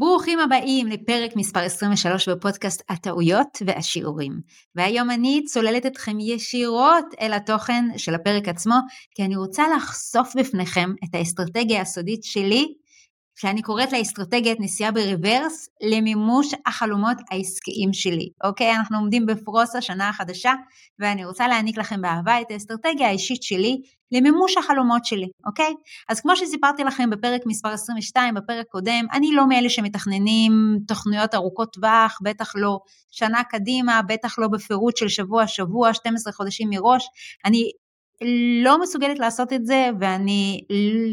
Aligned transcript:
ברוכים 0.00 0.38
הבאים 0.38 0.86
לפרק 0.86 1.36
מספר 1.36 1.60
23 1.60 2.28
בפודקאסט 2.28 2.82
הטעויות 2.88 3.62
והשיעורים. 3.66 4.40
והיום 4.74 5.10
אני 5.10 5.44
צוללת 5.44 5.86
אתכם 5.86 6.20
ישירות 6.20 7.04
אל 7.20 7.32
התוכן 7.32 7.84
של 7.96 8.14
הפרק 8.14 8.48
עצמו, 8.48 8.74
כי 9.14 9.24
אני 9.24 9.36
רוצה 9.36 9.64
לחשוף 9.76 10.36
בפניכם 10.36 10.90
את 11.04 11.14
האסטרטגיה 11.14 11.80
הסודית 11.80 12.24
שלי 12.24 12.74
שאני 13.40 13.62
קוראת 13.62 13.92
לה 13.92 14.00
אסטרטגיית 14.00 14.60
נסיעה 14.60 14.90
ברוורס 14.90 15.68
למימוש 15.82 16.54
החלומות 16.66 17.16
העסקיים 17.30 17.92
שלי, 17.92 18.28
אוקיי? 18.44 18.72
אנחנו 18.72 18.98
עומדים 18.98 19.26
בפרוס 19.26 19.76
השנה 19.76 20.08
החדשה 20.08 20.52
ואני 20.98 21.24
רוצה 21.24 21.48
להעניק 21.48 21.78
לכם 21.78 22.02
באהבה 22.02 22.40
את 22.40 22.46
האסטרטגיה 22.50 23.08
האישית 23.08 23.42
שלי 23.42 23.82
למימוש 24.12 24.56
החלומות 24.56 25.04
שלי, 25.04 25.26
אוקיי? 25.46 25.74
אז 26.08 26.20
כמו 26.20 26.36
שסיפרתי 26.36 26.84
לכם 26.84 27.10
בפרק 27.10 27.40
מספר 27.46 27.68
22, 27.68 28.34
בפרק 28.34 28.66
קודם, 28.70 29.06
אני 29.12 29.32
לא 29.32 29.48
מאלה 29.48 29.68
שמתכננים 29.68 30.78
תוכניות 30.88 31.34
ארוכות 31.34 31.72
טווח, 31.72 32.18
בטח 32.22 32.52
לא 32.56 32.80
שנה 33.10 33.44
קדימה, 33.44 34.00
בטח 34.08 34.38
לא 34.38 34.48
בפירוט 34.48 34.96
של 34.96 35.08
שבוע 35.08 35.46
שבוע, 35.46 35.94
12 35.94 36.32
חודשים 36.32 36.70
מראש, 36.70 37.08
אני 37.44 37.70
לא 38.64 38.80
מסוגלת 38.80 39.18
לעשות 39.18 39.52
את 39.52 39.66
זה 39.66 39.90
ואני, 40.00 40.60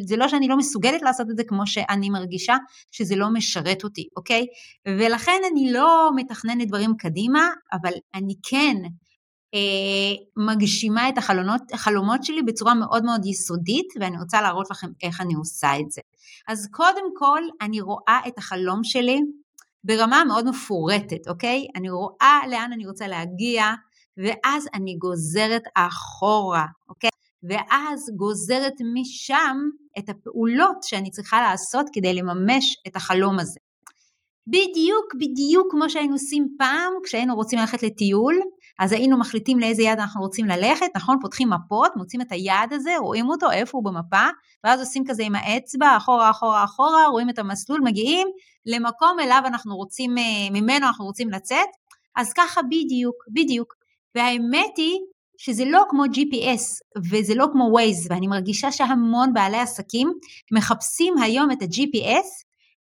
זה 0.06 0.18
לא 0.18 0.28
שאני 0.28 0.48
לא 0.48 0.58
מסוגלת 0.58 1.02
לעשות 1.02 1.28
את 1.32 1.38
זה 1.38 1.44
כמו 1.44 1.68
שאני 1.68 2.10
מרגישה 2.10 2.56
שזה 2.92 3.16
לא 3.16 3.30
משרת 3.30 3.84
אותי, 3.84 4.08
אוקיי? 4.18 4.46
ולכן 4.88 5.42
אני 5.52 5.72
לא 5.72 6.12
מתכננת 6.16 6.68
דברים 6.68 6.96
קדימה, 6.98 7.50
אבל 7.74 7.92
אני 8.14 8.34
כן 8.44 8.76
אה, 9.54 10.44
מגשימה 10.48 11.10
את 11.10 11.18
החלומות, 11.18 11.62
החלומות 11.74 12.24
שלי 12.24 12.42
בצורה 12.42 12.74
מאוד 12.74 13.04
מאוד 13.04 13.26
יסודית 13.26 13.94
ואני 14.00 14.18
רוצה 14.18 14.42
להראות 14.42 14.72
לכם 14.72 14.88
איך 15.04 15.22
אני 15.22 15.34
עושה 15.34 15.80
את 15.80 15.92
זה. 15.92 16.02
אז 16.48 16.68
קודם 16.72 17.06
כל 17.16 17.42
אני 17.62 17.82
רואה 17.82 18.20
את 18.28 18.38
החלום 18.38 18.84
שלי 18.84 19.22
ברמה 19.84 20.24
מאוד 20.28 20.50
מפורטת, 20.50 21.28
אוקיי? 21.28 21.68
אני 21.76 21.90
רואה 21.90 22.40
לאן 22.50 22.70
אני 22.74 22.88
רוצה 22.88 23.08
להגיע, 23.08 23.66
ואז 24.18 24.68
אני 24.74 24.96
גוזרת 24.96 25.64
אחורה, 25.76 26.66
אוקיי? 26.90 27.10
ואז 27.44 28.12
גוזרת 28.16 28.74
משם 28.94 29.58
את 30.00 30.10
הפעולות 30.10 30.84
שאני 30.84 31.12
צריכה 31.12 31.42
לעשות 31.42 31.86
כדי 31.94 32.14
לממש 32.14 32.76
את 32.88 32.96
החלום 32.96 33.40
הזה. 33.40 33.60
בדיוק 34.48 35.16
בדיוק 35.16 35.68
כמו 35.72 35.90
שהיינו 35.90 36.14
עושים 36.14 36.48
פעם 36.58 36.94
כשהיינו 37.04 37.36
רוצים 37.36 37.60
ללכת 37.60 37.84
לטיול, 37.84 38.40
אז 38.80 38.92
היינו 38.92 39.20
מחליטים 39.20 39.60
לאיזה 39.60 39.84
יד 39.84 40.00
אנחנו 40.00 40.22
רוצים 40.22 40.46
ללכת, 40.46 40.86
נכון? 40.96 41.18
פותחים 41.22 41.50
מפות, 41.50 41.92
מוצאים 41.96 42.22
את 42.22 42.32
היעד 42.32 42.74
הזה, 42.74 42.92
רואים 43.00 43.30
אותו, 43.30 43.52
איפה 43.52 43.78
הוא 43.78 43.86
במפה, 43.86 44.26
ואז 44.64 44.80
עושים 44.80 45.04
כזה 45.08 45.24
עם 45.24 45.36
האצבע, 45.36 45.98
אחורה, 45.98 46.30
אחורה, 46.30 46.64
אחורה, 46.64 47.08
רואים 47.08 47.30
את 47.30 47.40
המסלול, 47.40 47.82
מגיעים 47.84 48.28
למקום 48.66 49.20
אליו 49.20 49.42
אנחנו 49.46 49.76
רוצים, 49.76 50.18
אה, 50.18 50.24
ממנו 50.52 50.88
אנחנו 50.88 51.06
רוצים 51.06 51.30
לצאת, 51.30 51.70
אז 52.16 52.34
ככה 52.34 52.62
בדיוק, 52.62 53.16
בדיוק. 53.34 53.77
והאמת 54.18 54.78
היא 54.78 54.98
שזה 55.38 55.66
לא 55.66 55.84
כמו 55.90 56.04
GPS 56.04 56.64
וזה 57.12 57.36
לא 57.36 57.48
כמו 57.52 57.78
Waze 57.78 58.08
ואני 58.10 58.28
מרגישה 58.28 58.72
שהמון 58.72 59.34
בעלי 59.34 59.58
עסקים 59.58 60.14
מחפשים 60.52 61.14
היום 61.18 61.52
את 61.52 61.62
ה-GPS 61.62 62.28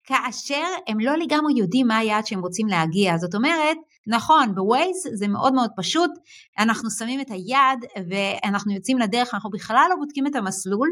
כאשר 0.03 0.63
הם 0.87 0.99
לא 0.99 1.15
לגמרי 1.17 1.53
יודעים 1.57 1.87
מה 1.87 1.97
היעד 1.97 2.25
שהם 2.25 2.39
רוצים 2.39 2.67
להגיע. 2.67 3.17
זאת 3.17 3.35
אומרת, 3.35 3.77
נכון, 4.07 4.55
בווייז 4.55 5.07
זה 5.13 5.27
מאוד 5.27 5.53
מאוד 5.53 5.69
פשוט, 5.77 6.11
אנחנו 6.59 6.91
שמים 6.91 7.21
את 7.21 7.31
היעד 7.31 7.85
ואנחנו 8.09 8.73
יוצאים 8.73 8.97
לדרך, 8.99 9.33
אנחנו 9.33 9.49
בכלל 9.49 9.87
לא 9.89 9.95
בודקים 9.95 10.27
את 10.27 10.35
המסלול, 10.35 10.89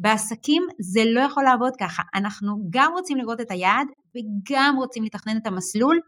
בעסקים 0.00 0.62
זה 0.78 1.00
לא 1.06 1.20
יכול 1.20 1.44
לעבוד 1.44 1.72
ככה, 1.80 2.02
אנחנו 2.14 2.56
גם 2.70 2.92
רוצים 2.92 3.16
לראות 3.16 3.40
את 3.40 3.50
היעד 3.50 3.86
וגם 4.16 4.74
רוצים 4.78 5.04
לתכנן 5.04 5.36
את 5.36 5.46
המסלול 5.46 6.00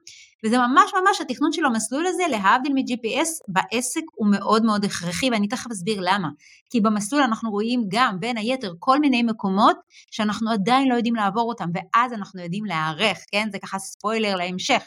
וזה 0.45 0.59
ממש 0.59 0.91
ממש 0.95 1.21
התכנון 1.21 1.53
של 1.53 1.65
המסלול 1.65 2.07
הזה 2.07 2.23
להבדיל 2.31 2.73
מ-GPS 2.73 3.29
בעסק 3.49 4.03
הוא 4.15 4.31
מאוד 4.31 4.65
מאוד 4.65 4.85
הכרחי 4.85 5.31
ואני 5.31 5.49
תכף 5.49 5.71
אסביר 5.71 6.01
למה. 6.01 6.29
כי 6.71 6.81
במסלול 6.81 7.23
אנחנו 7.23 7.51
רואים 7.51 7.85
גם 7.89 8.21
בין 8.21 8.37
היתר 8.37 8.73
כל 8.79 8.99
מיני 8.99 9.23
מקומות 9.23 9.77
שאנחנו 10.11 10.51
עדיין 10.51 10.89
לא 10.89 10.95
יודעים 10.95 11.15
לעבור 11.15 11.49
אותם 11.49 11.69
ואז 11.75 12.13
אנחנו 12.13 12.43
יודעים 12.43 12.65
להיערך, 12.65 13.19
כן? 13.33 13.49
זה 13.53 13.59
ככה 13.59 13.79
ספוילר 13.79 14.37
להמשך. 14.37 14.83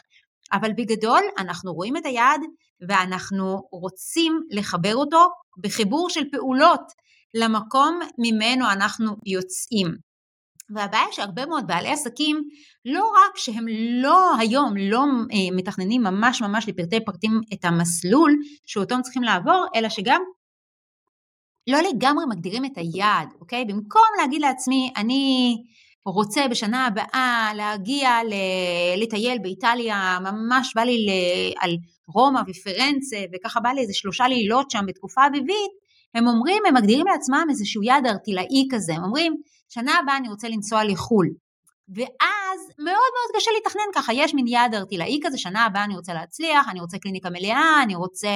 אבל 0.53 0.71
בגדול 0.77 1.21
אנחנו 1.37 1.73
רואים 1.73 1.97
את 1.97 2.05
היעד 2.05 2.41
ואנחנו 2.87 3.61
רוצים 3.71 4.41
לחבר 4.51 4.95
אותו 4.95 5.27
בחיבור 5.57 6.09
של 6.09 6.23
פעולות 6.31 7.04
למקום 7.35 7.99
ממנו 8.17 8.71
אנחנו 8.71 9.15
יוצאים. 9.25 9.87
והבעיה 10.69 11.05
שהרבה 11.11 11.45
מאוד 11.45 11.67
בעלי 11.67 11.89
עסקים 11.89 12.43
לא 12.85 13.05
רק 13.05 13.37
שהם 13.37 13.65
לא 14.01 14.35
היום 14.39 14.73
לא 14.77 14.99
אה, 15.01 15.55
מתכננים 15.55 16.03
ממש 16.03 16.41
ממש 16.41 16.69
לפרטי 16.69 17.05
פרטים 17.05 17.41
את 17.53 17.65
המסלול 17.65 18.35
שאותו 18.65 18.95
הם 18.95 19.01
צריכים 19.01 19.23
לעבור 19.23 19.65
אלא 19.75 19.89
שגם 19.89 20.21
לא 21.67 21.79
לגמרי 21.79 22.25
מגדירים 22.29 22.65
את 22.65 22.77
היעד, 22.77 23.27
אוקיי? 23.41 23.65
במקום 23.65 24.01
להגיד 24.21 24.41
לעצמי 24.41 24.91
אני 24.97 25.55
רוצה 26.05 26.47
בשנה 26.47 26.87
הבאה 26.87 27.51
להגיע 27.55 28.09
לטייל 28.97 29.37
באיטליה, 29.41 30.17
ממש 30.21 30.73
בא 30.75 30.81
לי 30.81 31.07
על 31.59 31.71
רומא 32.07 32.41
ופירנצה 32.47 33.17
וככה 33.33 33.59
בא 33.59 33.69
לי 33.69 33.81
איזה 33.81 33.93
שלושה 33.93 34.27
לילות 34.27 34.71
שם 34.71 34.85
בתקופה 34.87 35.27
אביבית 35.27 35.84
הם 36.15 36.27
אומרים, 36.27 36.63
הם 36.67 36.75
מגדירים 36.75 37.05
לעצמם 37.07 37.47
איזשהו 37.49 37.83
יעד 37.83 38.05
ארטילאי 38.05 38.67
כזה, 38.71 38.93
הם 38.95 39.03
אומרים, 39.03 39.35
שנה 39.69 39.91
הבאה 39.99 40.17
אני 40.17 40.29
רוצה 40.29 40.49
לנסוע 40.49 40.83
לחו"ל. 40.83 41.27
ואז 41.89 42.59
מאוד 42.79 43.11
מאוד 43.15 43.35
קשה 43.35 43.51
לתכנן 43.59 43.83
ככה, 43.95 44.13
יש 44.13 44.33
מין 44.33 44.47
יעד 44.47 44.75
ארטילאי 44.75 45.19
כזה, 45.23 45.37
שנה 45.37 45.65
הבאה 45.65 45.83
אני 45.83 45.95
רוצה 45.95 46.13
להצליח, 46.13 46.69
אני 46.69 46.79
רוצה 46.79 46.97
קליניקה 46.97 47.29
מלאה, 47.29 47.83
אני 47.83 47.95
רוצה 47.95 48.27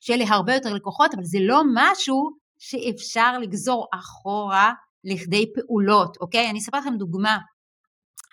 שיהיה 0.00 0.18
לי 0.18 0.24
הרבה 0.28 0.54
יותר 0.54 0.74
לקוחות, 0.74 1.14
אבל 1.14 1.24
זה 1.24 1.38
לא 1.40 1.62
משהו 1.74 2.30
שאפשר 2.58 3.38
לגזור 3.38 3.86
אחורה 3.94 4.72
לכדי 5.04 5.52
פעולות, 5.54 6.16
אוקיי? 6.20 6.50
אני 6.50 6.58
אספר 6.58 6.78
לכם 6.78 6.94
דוגמה. 6.96 7.38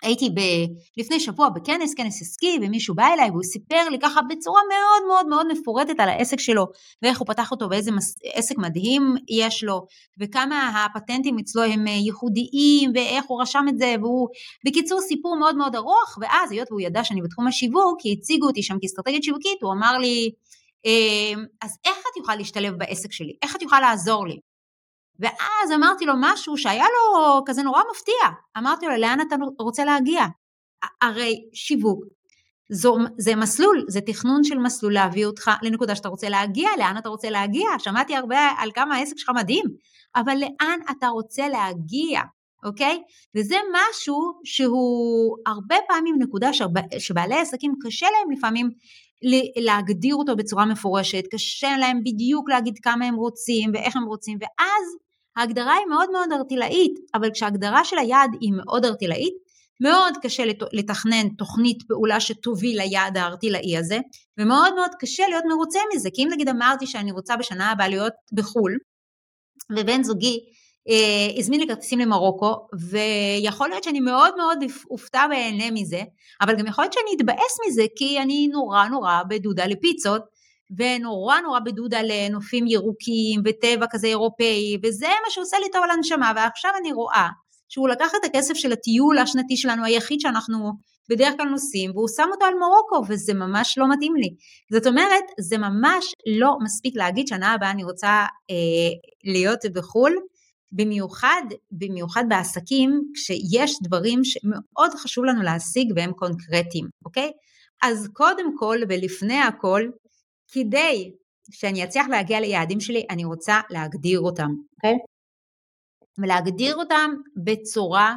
הייתי 0.02 0.30
ב, 0.30 0.40
לפני 0.96 1.20
שבוע 1.20 1.48
בכנס, 1.48 1.94
כנס 1.94 2.22
עסקי, 2.22 2.58
ומישהו 2.62 2.94
בא 2.94 3.06
אליי 3.06 3.30
והוא 3.30 3.42
סיפר 3.42 3.88
לי 3.90 3.98
ככה 3.98 4.20
בצורה 4.22 4.60
מאוד 4.68 5.08
מאוד 5.08 5.26
מאוד 5.26 5.46
מפורטת 5.52 6.00
על 6.00 6.08
העסק 6.08 6.40
שלו, 6.40 6.66
ואיך 7.02 7.18
הוא 7.18 7.26
פתח 7.26 7.50
אותו 7.50 7.70
ואיזה 7.70 7.92
מס, 7.92 8.16
עסק 8.34 8.58
מדהים 8.58 9.14
יש 9.28 9.64
לו, 9.64 9.86
וכמה 10.20 10.84
הפטנטים 10.84 11.38
אצלו 11.38 11.62
הם 11.62 11.86
אה, 11.88 11.92
ייחודיים, 11.92 12.90
ואיך 12.94 13.24
הוא 13.28 13.42
רשם 13.42 13.64
את 13.68 13.78
זה, 13.78 13.94
והוא, 14.00 14.28
בקיצור 14.66 15.00
סיפור 15.00 15.36
מאוד 15.36 15.56
מאוד 15.56 15.76
ארוך, 15.76 16.18
ואז 16.20 16.52
היות 16.52 16.70
והוא 16.70 16.80
ידע 16.80 17.04
שאני 17.04 17.22
בתחום 17.22 17.46
השיווק, 17.46 17.96
כי 17.98 18.16
הציגו 18.18 18.46
אותי 18.46 18.62
שם 18.62 18.76
כאסטרטגית 18.80 19.24
שיווקית, 19.24 19.62
הוא 19.62 19.72
אמר 19.72 19.98
לי, 19.98 20.30
אמ, 20.84 21.44
אז 21.62 21.78
איך 21.84 21.98
את 21.98 22.16
יכולה 22.16 22.36
להשתלב 22.36 22.74
בעסק 22.78 23.12
שלי? 23.12 23.36
איך 23.42 23.56
את 23.56 23.62
יכולה 23.62 23.80
לעזור 23.80 24.26
לי? 24.26 24.38
ואז 25.20 25.72
אמרתי 25.74 26.06
לו 26.06 26.14
משהו 26.20 26.56
שהיה 26.56 26.84
לו 26.84 27.42
כזה 27.46 27.62
נורא 27.62 27.82
מפתיע. 27.90 28.38
אמרתי 28.58 28.86
לו, 28.86 28.96
לאן 28.96 29.18
אתה 29.20 29.36
רוצה 29.58 29.84
להגיע? 29.84 30.22
הרי 31.02 31.48
שיווק 31.54 32.04
זו, 32.72 32.96
זה 33.18 33.36
מסלול, 33.36 33.84
זה 33.88 34.00
תכנון 34.00 34.44
של 34.44 34.58
מסלול 34.58 34.94
להביא 34.94 35.26
אותך 35.26 35.50
לנקודה 35.62 35.94
שאתה 35.94 36.08
רוצה 36.08 36.28
להגיע, 36.28 36.70
לאן 36.78 36.94
אתה 36.98 37.08
רוצה 37.08 37.30
להגיע. 37.30 37.68
שמעתי 37.78 38.16
הרבה 38.16 38.38
על 38.58 38.70
כמה 38.74 38.96
העסק 38.96 39.18
שלך 39.18 39.30
מדהים, 39.36 39.64
אבל 40.16 40.36
לאן 40.36 40.80
אתה 40.90 41.08
רוצה 41.08 41.48
להגיע, 41.48 42.20
אוקיי? 42.64 43.02
וזה 43.36 43.56
משהו 43.72 44.40
שהוא 44.44 45.36
הרבה 45.46 45.76
פעמים 45.88 46.14
נקודה 46.18 46.50
שבעלי 46.98 47.34
עסקים 47.40 47.74
קשה 47.86 48.06
להם 48.06 48.30
לפעמים 48.38 48.70
להגדיר 49.56 50.14
אותו 50.14 50.36
בצורה 50.36 50.64
מפורשת, 50.64 51.24
קשה 51.30 51.76
להם 51.76 52.00
בדיוק 52.04 52.48
להגיד 52.48 52.74
כמה 52.82 53.04
הם 53.04 53.14
רוצים 53.14 53.70
ואיך 53.74 53.96
הם 53.96 54.04
רוצים, 54.04 54.38
ואז 54.40 54.84
ההגדרה 55.36 55.74
היא 55.74 55.86
מאוד 55.86 56.10
מאוד 56.10 56.32
ארטילאית, 56.32 56.92
אבל 57.14 57.30
כשההגדרה 57.30 57.84
של 57.84 57.98
היעד 57.98 58.30
היא 58.40 58.52
מאוד 58.52 58.84
ארטילאית, 58.84 59.34
מאוד 59.80 60.14
קשה 60.22 60.44
לתכנן 60.72 61.28
תוכנית 61.28 61.82
פעולה 61.88 62.20
שתוביל 62.20 62.82
ליעד 62.82 63.16
הארטילאי 63.16 63.76
הזה, 63.76 63.98
ומאוד 64.38 64.74
מאוד 64.74 64.90
קשה 65.00 65.28
להיות 65.28 65.44
מרוצה 65.48 65.78
מזה, 65.94 66.08
כי 66.14 66.22
אם 66.22 66.28
נגיד 66.32 66.48
אמרתי 66.48 66.86
שאני 66.86 67.12
רוצה 67.12 67.36
בשנה 67.36 67.70
הבאה 67.70 67.88
להיות 67.88 68.12
בחו"ל, 68.32 68.76
ובן 69.76 70.02
זוגי 70.02 70.38
אה, 70.88 71.38
הזמין 71.38 71.60
לי 71.60 71.66
כרטיסים 71.66 71.98
למרוקו, 71.98 72.54
ויכול 72.90 73.68
להיות 73.68 73.84
שאני 73.84 74.00
מאוד 74.00 74.36
מאוד 74.36 74.58
אופתע 74.90 75.26
ואהנה 75.30 75.70
מזה, 75.70 76.02
אבל 76.40 76.56
גם 76.56 76.66
יכול 76.66 76.84
להיות 76.84 76.92
שאני 76.92 77.16
אתבאס 77.16 77.56
מזה, 77.66 77.84
כי 77.96 78.18
אני 78.18 78.48
נורא 78.52 78.84
נורא 78.84 79.22
בדודה 79.28 79.66
לפיצות, 79.66 80.22
ונורא 80.76 81.40
נורא 81.40 81.60
בדוד 81.60 81.94
על 81.94 82.10
נופים 82.30 82.66
ירוקים 82.66 83.40
וטבע 83.44 83.86
כזה 83.90 84.06
אירופאי, 84.06 84.76
וזה 84.82 85.06
מה 85.06 85.30
שעושה 85.30 85.56
לי 85.58 85.70
טוב 85.72 85.84
על 85.84 85.90
הנשמה, 85.90 86.32
ועכשיו 86.36 86.70
אני 86.80 86.92
רואה 86.92 87.28
שהוא 87.68 87.88
לקח 87.88 88.10
את 88.20 88.24
הכסף 88.24 88.54
של 88.54 88.72
הטיול 88.72 89.18
השנתי 89.18 89.56
שלנו 89.56 89.84
היחיד 89.84 90.20
שאנחנו 90.20 90.72
בדרך 91.10 91.34
כלל 91.36 91.48
נוסעים, 91.48 91.90
והוא 91.90 92.08
שם 92.16 92.28
אותו 92.32 92.44
על 92.44 92.54
מרוקו, 92.54 93.02
וזה 93.08 93.34
ממש 93.34 93.78
לא 93.78 93.90
מתאים 93.90 94.14
לי. 94.16 94.28
זאת 94.72 94.86
אומרת, 94.86 95.24
זה 95.40 95.58
ממש 95.58 96.14
לא 96.40 96.56
מספיק 96.64 96.96
להגיד 96.96 97.26
שנה 97.28 97.52
הבאה 97.52 97.70
אני 97.70 97.84
רוצה 97.84 98.26
אה, 98.50 98.90
להיות 99.24 99.60
בחו"ל, 99.74 100.16
במיוחד, 100.72 101.42
במיוחד 101.72 102.24
בעסקים, 102.28 103.02
כשיש 103.14 103.76
דברים 103.82 104.24
שמאוד 104.24 104.90
חשוב 104.96 105.24
לנו 105.24 105.42
להשיג 105.42 105.92
והם 105.96 106.12
קונקרטיים, 106.12 106.86
אוקיי? 107.04 107.30
אז 107.82 108.08
קודם 108.12 108.56
כל 108.58 108.78
ולפני 108.88 109.38
הכל, 109.38 109.82
כדי 110.52 111.12
שאני 111.50 111.84
אצליח 111.84 112.06
להגיע 112.08 112.40
ליעדים 112.40 112.80
שלי, 112.80 113.06
אני 113.10 113.24
רוצה 113.24 113.60
להגדיר 113.70 114.20
אותם, 114.20 114.50
אוקיי? 114.76 114.98
ולהגדיר 116.18 116.76
אותם 116.76 117.10
בצורה 117.44 118.16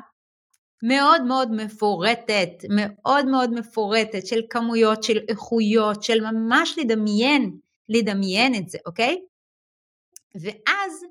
מאוד 0.84 1.24
מאוד 1.24 1.52
מפורטת, 1.52 2.50
מאוד 2.70 3.26
מאוד 3.26 3.50
מפורטת, 3.50 4.28
של 4.28 4.42
כמויות, 4.50 5.04
של 5.04 5.18
איכויות, 5.30 6.04
של 6.04 6.22
ממש 6.22 6.76
לדמיין, 6.78 7.58
לדמיין 7.90 8.56
את 8.56 8.70
זה, 8.70 8.78
אוקיי? 8.86 9.22
ואז 10.36 11.06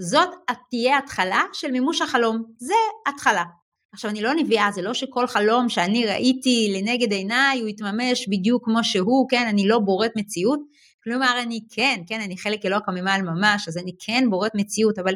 זאת 0.00 0.28
תהיה 0.70 0.98
התחלה 0.98 1.42
של 1.52 1.70
מימוש 1.70 2.02
החלום, 2.02 2.42
זה 2.56 2.74
התחלה. 3.08 3.44
עכשיו 3.92 4.10
אני 4.10 4.22
לא 4.22 4.34
נביאה, 4.34 4.72
זה 4.72 4.82
לא 4.82 4.94
שכל 4.94 5.26
חלום 5.26 5.68
שאני 5.68 6.06
ראיתי 6.06 6.74
לנגד 6.76 7.12
עיניי 7.12 7.60
הוא 7.60 7.68
יתממש 7.68 8.28
בדיוק 8.28 8.64
כמו 8.64 8.84
שהוא, 8.84 9.28
כן, 9.28 9.46
אני 9.48 9.68
לא 9.68 9.78
בוראת 9.78 10.10
מציאות, 10.16 10.60
כלומר 11.04 11.40
אני 11.42 11.60
כן, 11.70 12.00
כן, 12.06 12.20
אני 12.20 12.38
חלק 12.38 12.66
אלוק 12.66 12.88
הממעל 12.88 13.22
ממש, 13.22 13.68
אז 13.68 13.78
אני 13.78 13.92
כן 14.06 14.24
בוראת 14.30 14.52
מציאות, 14.54 14.98
אבל 14.98 15.14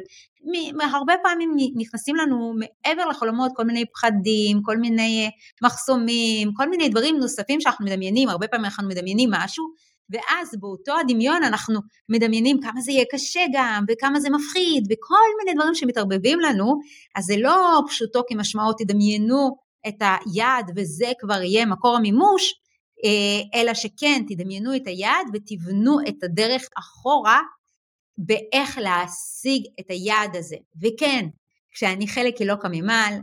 הרבה 0.92 1.14
פעמים 1.22 1.56
נכנסים 1.76 2.16
לנו 2.16 2.54
מעבר 2.58 3.06
לחלומות 3.06 3.52
כל 3.56 3.64
מיני 3.64 3.84
פחדים, 3.94 4.62
כל 4.62 4.76
מיני 4.76 5.24
אה, 5.24 5.28
מחסומים, 5.62 6.50
כל 6.56 6.68
מיני 6.70 6.88
דברים 6.88 7.16
נוספים 7.18 7.60
שאנחנו 7.60 7.84
מדמיינים, 7.84 8.28
הרבה 8.28 8.48
פעמים 8.48 8.64
אנחנו 8.64 8.88
מדמיינים 8.88 9.30
משהו, 9.32 9.64
ואז 10.10 10.54
באותו 10.60 10.98
הדמיון 10.98 11.42
אנחנו 11.42 11.80
מדמיינים 12.08 12.60
כמה 12.60 12.80
זה 12.80 12.92
יהיה 12.92 13.04
קשה 13.12 13.40
גם, 13.52 13.84
וכמה 13.88 14.20
זה 14.20 14.28
מפחיד, 14.30 14.84
וכל 14.90 15.26
מיני 15.38 15.54
דברים 15.54 15.74
שמתערבבים 15.74 16.40
לנו, 16.40 16.80
אז 17.14 17.24
זה 17.24 17.34
לא 17.36 17.82
פשוטו 17.88 18.22
כמשמעו, 18.28 18.72
תדמיינו 18.72 19.56
את 19.88 19.94
היעד 20.00 20.70
וזה 20.76 21.12
כבר 21.20 21.42
יהיה 21.42 21.66
מקור 21.66 21.96
המימוש, 21.96 22.54
אה, 23.04 23.60
אלא 23.60 23.74
שכן, 23.74 24.22
תדמיינו 24.28 24.76
את 24.76 24.86
היעד 24.86 25.26
ותבנו 25.34 25.98
את 26.08 26.22
הדרך 26.24 26.68
אחורה 26.78 27.40
באיך 28.18 28.78
להשיג 28.78 29.66
את 29.80 29.90
היעד 29.90 30.36
הזה. 30.36 30.56
וכן, 30.82 31.28
כשאני 31.72 32.08
חלק 32.08 32.42
אלוק 32.42 32.64
הממעל, 32.64 33.14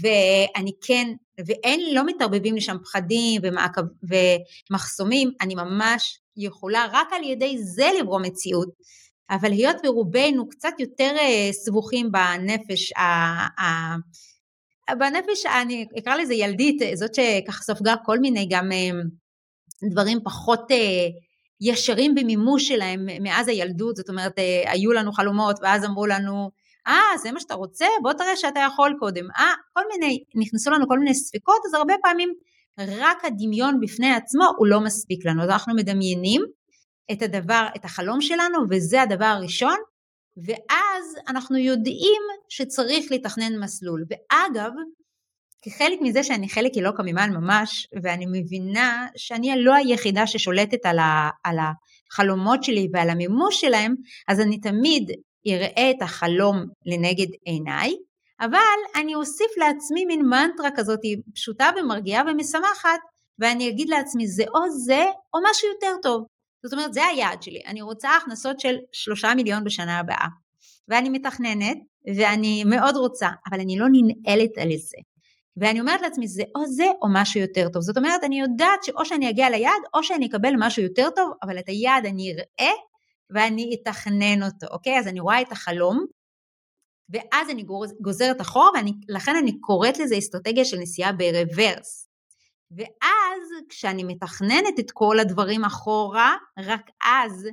ואני 0.00 0.72
כן, 0.82 1.12
ואין, 1.46 1.94
לא 1.94 2.06
מתערבבים 2.06 2.54
לי 2.54 2.60
שם 2.60 2.76
פחדים 2.84 3.40
ומעקב, 3.44 3.82
ומחסומים, 4.02 5.30
אני 5.40 5.54
ממש 5.54 6.19
יכולה 6.36 6.86
רק 6.92 7.08
על 7.12 7.24
ידי 7.24 7.58
זה 7.58 7.90
לברוא 8.00 8.20
מציאות. 8.20 8.68
אבל 9.30 9.52
היות 9.52 9.76
ורובנו 9.84 10.48
קצת 10.48 10.72
יותר 10.78 11.14
אה, 11.18 11.52
סבוכים 11.52 12.12
בנפש, 12.12 12.92
ה, 12.92 13.02
ה, 13.62 13.96
בנפש, 14.98 15.46
אני 15.46 15.86
אקרא 15.98 16.16
לזה 16.16 16.34
ילדית, 16.34 16.82
זאת 16.94 17.14
שככה 17.14 17.62
סופגה 17.62 17.94
כל 18.04 18.18
מיני 18.18 18.46
גם 18.50 18.72
אה, 18.72 18.90
דברים 19.90 20.18
פחות 20.24 20.70
אה, 20.70 21.06
ישרים 21.60 22.14
במימוש 22.14 22.68
שלהם 22.68 23.06
מאז 23.22 23.48
הילדות, 23.48 23.96
זאת 23.96 24.08
אומרת, 24.08 24.32
היו 24.66 24.92
לנו 24.92 25.12
חלומות 25.12 25.56
ואז 25.62 25.84
אמרו 25.84 26.06
לנו, 26.06 26.50
אה, 26.86 27.18
זה 27.22 27.32
מה 27.32 27.40
שאתה 27.40 27.54
רוצה? 27.54 27.86
בוא 28.02 28.12
תראה 28.12 28.36
שאתה 28.36 28.60
יכול 28.60 28.94
קודם. 28.98 29.24
אה, 29.38 29.52
כל 29.72 29.82
מיני, 29.92 30.24
נכנסו 30.34 30.70
לנו 30.70 30.88
כל 30.88 30.98
מיני 30.98 31.14
ספקות, 31.14 31.60
אז 31.66 31.74
הרבה 31.74 31.94
פעמים 32.02 32.34
רק 32.78 33.24
הדמיון 33.24 33.80
בפני 33.80 34.14
עצמו 34.14 34.44
הוא 34.58 34.66
לא 34.66 34.80
מספיק 34.80 35.26
לנו. 35.26 35.42
אז 35.42 35.48
אנחנו 35.48 35.74
מדמיינים 35.74 36.42
את 37.12 37.22
הדבר, 37.22 37.66
את 37.76 37.84
החלום 37.84 38.20
שלנו, 38.20 38.58
וזה 38.70 39.02
הדבר 39.02 39.24
הראשון, 39.24 39.76
ואז 40.46 41.16
אנחנו 41.28 41.56
יודעים 41.56 42.22
שצריך 42.48 43.12
לתכנן 43.12 43.58
מסלול. 43.60 44.04
ואגב, 44.10 44.70
כחלק 45.62 45.98
מזה 46.02 46.22
שאני 46.22 46.48
חלק 46.48 46.70
אלוק 46.78 47.00
המימן 47.00 47.30
ממש, 47.34 47.86
ואני 48.02 48.26
מבינה 48.32 49.06
שאני 49.16 49.52
לא 49.56 49.74
היחידה 49.74 50.26
ששולטת 50.26 50.86
על, 50.86 50.98
ה, 50.98 51.30
על 51.44 51.56
החלומות 52.12 52.64
שלי 52.64 52.88
ועל 52.92 53.10
המימוש 53.10 53.60
שלהם, 53.60 53.94
אז 54.28 54.40
אני 54.40 54.60
תמיד 54.60 55.10
אראה 55.48 55.90
את 55.90 56.02
החלום 56.02 56.56
לנגד 56.86 57.26
עיניי, 57.44 57.94
אבל 58.40 59.00
אני 59.00 59.14
אוסיף 59.14 59.50
לעצמי 59.56 60.04
מין 60.04 60.22
מנטרה 60.22 60.68
כזאת 60.76 61.00
פשוטה 61.34 61.70
ומרגיעה 61.76 62.22
ומשמחת, 62.26 63.00
ואני 63.38 63.68
אגיד 63.68 63.88
לעצמי 63.88 64.26
זה 64.28 64.44
או 64.54 64.70
זה 64.70 65.04
או 65.34 65.38
משהו 65.50 65.68
יותר 65.68 65.96
טוב. 66.02 66.26
זאת 66.62 66.72
אומרת 66.72 66.94
זה 66.94 67.04
היעד 67.04 67.42
שלי, 67.42 67.60
אני 67.66 67.82
רוצה 67.82 68.08
הכנסות 68.16 68.60
של 68.60 68.76
שלושה 68.92 69.34
מיליון 69.34 69.64
בשנה 69.64 69.98
הבאה, 69.98 70.26
ואני 70.88 71.08
מתכננת 71.08 71.76
ואני 72.16 72.64
מאוד 72.64 72.96
רוצה, 72.96 73.28
אבל 73.50 73.60
אני 73.60 73.78
לא 73.78 73.86
ננעלת 73.92 74.58
על 74.58 74.68
זה. 74.78 74.98
ואני 75.56 75.80
אומרת 75.80 76.00
לעצמי 76.00 76.28
זה 76.28 76.42
או 76.54 76.66
זה 76.66 76.86
או 77.02 77.08
משהו 77.12 77.40
יותר 77.40 77.68
טוב. 77.68 77.82
זאת 77.82 77.96
אומרת 77.96 78.24
אני 78.24 78.40
יודעת 78.40 78.84
שאו 78.84 79.04
שאני 79.04 79.30
אגיע 79.30 79.50
ליעד 79.50 79.82
או 79.94 80.02
שאני 80.02 80.26
אקבל 80.26 80.52
משהו 80.58 80.82
יותר 80.82 81.08
טוב, 81.16 81.32
אבל 81.42 81.58
את 81.58 81.68
היעד 81.68 82.06
אני 82.06 82.32
אראה 82.32 82.72
ואני 83.30 83.76
אתכנן 83.82 84.42
אותו, 84.42 84.66
אוקיי? 84.70 84.98
אז 84.98 85.08
אני 85.08 85.20
רואה 85.20 85.40
את 85.40 85.52
החלום, 85.52 86.06
ואז 87.12 87.50
אני 87.50 87.64
גוזרת 88.00 88.40
אחורה, 88.40 88.80
ולכן 89.08 89.36
אני 89.36 89.60
קוראת 89.60 89.98
לזה 89.98 90.18
אסטרטגיה 90.18 90.64
של 90.64 90.76
נסיעה 90.76 91.12
ברוורס. 91.12 92.06
ואז 92.70 93.42
כשאני 93.68 94.04
מתכננת 94.04 94.78
את 94.80 94.90
כל 94.90 95.18
הדברים 95.18 95.64
אחורה, 95.64 96.36
רק 96.58 96.90
אז 97.04 97.48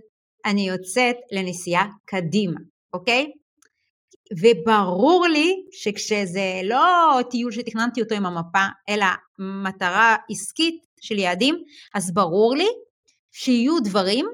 אני 0.45 0.67
יוצאת 0.67 1.15
לנסיעה 1.31 1.87
קדימה, 2.05 2.59
אוקיי? 2.93 3.31
וברור 4.41 5.27
לי 5.27 5.53
שכשזה 5.71 6.61
לא 6.63 7.19
טיול 7.29 7.51
שתכננתי 7.51 8.01
אותו 8.01 8.15
עם 8.15 8.25
המפה, 8.25 8.65
אלא 8.89 9.05
מטרה 9.63 10.15
עסקית 10.31 10.85
של 11.01 11.19
יעדים, 11.19 11.55
אז 11.93 12.13
ברור 12.13 12.55
לי 12.55 12.67
שיהיו 13.31 13.79
דברים 13.79 14.25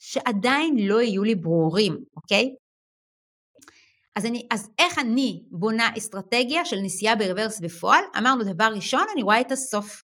שעדיין 0.00 0.76
לא 0.78 1.02
יהיו 1.02 1.24
לי 1.24 1.34
ברורים, 1.34 1.96
אוקיי? 2.16 2.54
אז, 4.16 4.26
אני, 4.26 4.46
אז 4.50 4.70
איך 4.78 4.98
אני 4.98 5.42
בונה 5.50 5.88
אסטרטגיה 5.98 6.64
של 6.64 6.76
נסיעה 6.76 7.16
ברוורס 7.16 7.60
בפועל? 7.60 8.04
אמרנו 8.18 8.44
דבר 8.44 8.68
ראשון, 8.74 9.04
אני 9.14 9.22
רואה 9.22 9.40
את 9.40 9.52
הסוף. 9.52 10.02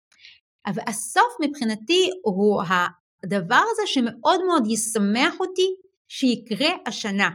אבל 0.66 0.82
הסוף 0.86 1.36
מבחינתי 1.40 2.10
הוא 2.24 2.62
הדבר 2.62 3.62
הזה 3.72 3.82
שמאוד 3.86 4.44
מאוד 4.46 4.66
ישמח 4.66 5.34
אותי 5.40 5.74
שיקרה 6.08 6.70
השנה. 6.86 7.30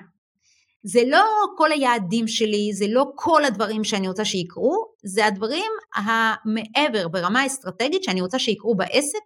זה 0.83 1.01
לא 1.07 1.23
כל 1.57 1.71
היעדים 1.71 2.27
שלי, 2.27 2.73
זה 2.73 2.85
לא 2.89 3.05
כל 3.15 3.45
הדברים 3.45 3.83
שאני 3.83 4.07
רוצה 4.07 4.25
שיקרו, 4.25 4.85
זה 5.03 5.25
הדברים 5.25 5.71
המעבר 5.95 7.07
ברמה 7.07 7.41
האסטרטגית 7.41 8.03
שאני 8.03 8.21
רוצה 8.21 8.39
שיקרו 8.39 8.75
בעסק, 8.75 9.19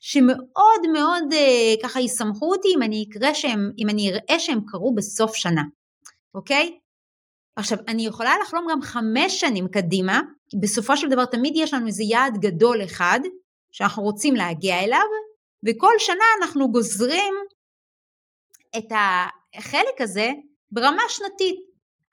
שמאוד 0.00 0.86
מאוד 0.92 1.32
אה, 1.32 1.74
ככה 1.82 2.00
יסמכו 2.00 2.54
אותי 2.54 2.68
אם 2.76 2.82
אני, 2.82 3.04
שהם, 3.34 3.70
אם 3.78 3.88
אני 3.88 4.10
אראה 4.10 4.40
שהם 4.40 4.60
קרו 4.66 4.94
בסוף 4.94 5.34
שנה, 5.34 5.62
אוקיי? 6.34 6.78
עכשיו, 7.56 7.78
אני 7.88 8.06
יכולה 8.06 8.34
לחלום 8.42 8.66
גם 8.70 8.82
חמש 8.82 9.40
שנים 9.40 9.68
קדימה, 9.68 10.20
בסופו 10.60 10.96
של 10.96 11.08
דבר 11.08 11.24
תמיד 11.24 11.52
יש 11.56 11.74
לנו 11.74 11.86
איזה 11.86 12.02
יעד 12.02 12.38
גדול 12.38 12.84
אחד 12.84 13.20
שאנחנו 13.72 14.02
רוצים 14.02 14.34
להגיע 14.34 14.80
אליו, 14.80 15.06
וכל 15.66 15.92
שנה 15.98 16.24
אנחנו 16.42 16.72
גוזרים 16.72 17.34
את 18.78 18.92
החלק 19.54 20.00
הזה 20.00 20.30
ברמה 20.70 21.02
שנתית. 21.08 21.56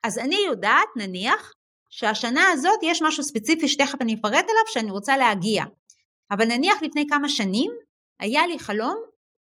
אז 0.02 0.18
אני 0.18 0.36
יודעת, 0.46 0.88
נניח, 0.96 1.52
שהשנה 1.90 2.48
הזאת 2.50 2.78
יש 2.82 3.02
משהו 3.02 3.24
ספציפי 3.24 3.68
שתכף 3.68 4.02
אני 4.02 4.14
אפרט 4.14 4.44
עליו 4.44 4.62
שאני 4.66 4.90
רוצה 4.90 5.16
להגיע. 5.16 5.64
אבל 6.30 6.44
נניח 6.44 6.82
לפני 6.82 7.06
כמה 7.08 7.28
שנים 7.28 7.70
היה 8.20 8.46
לי 8.46 8.58
חלום 8.58 8.96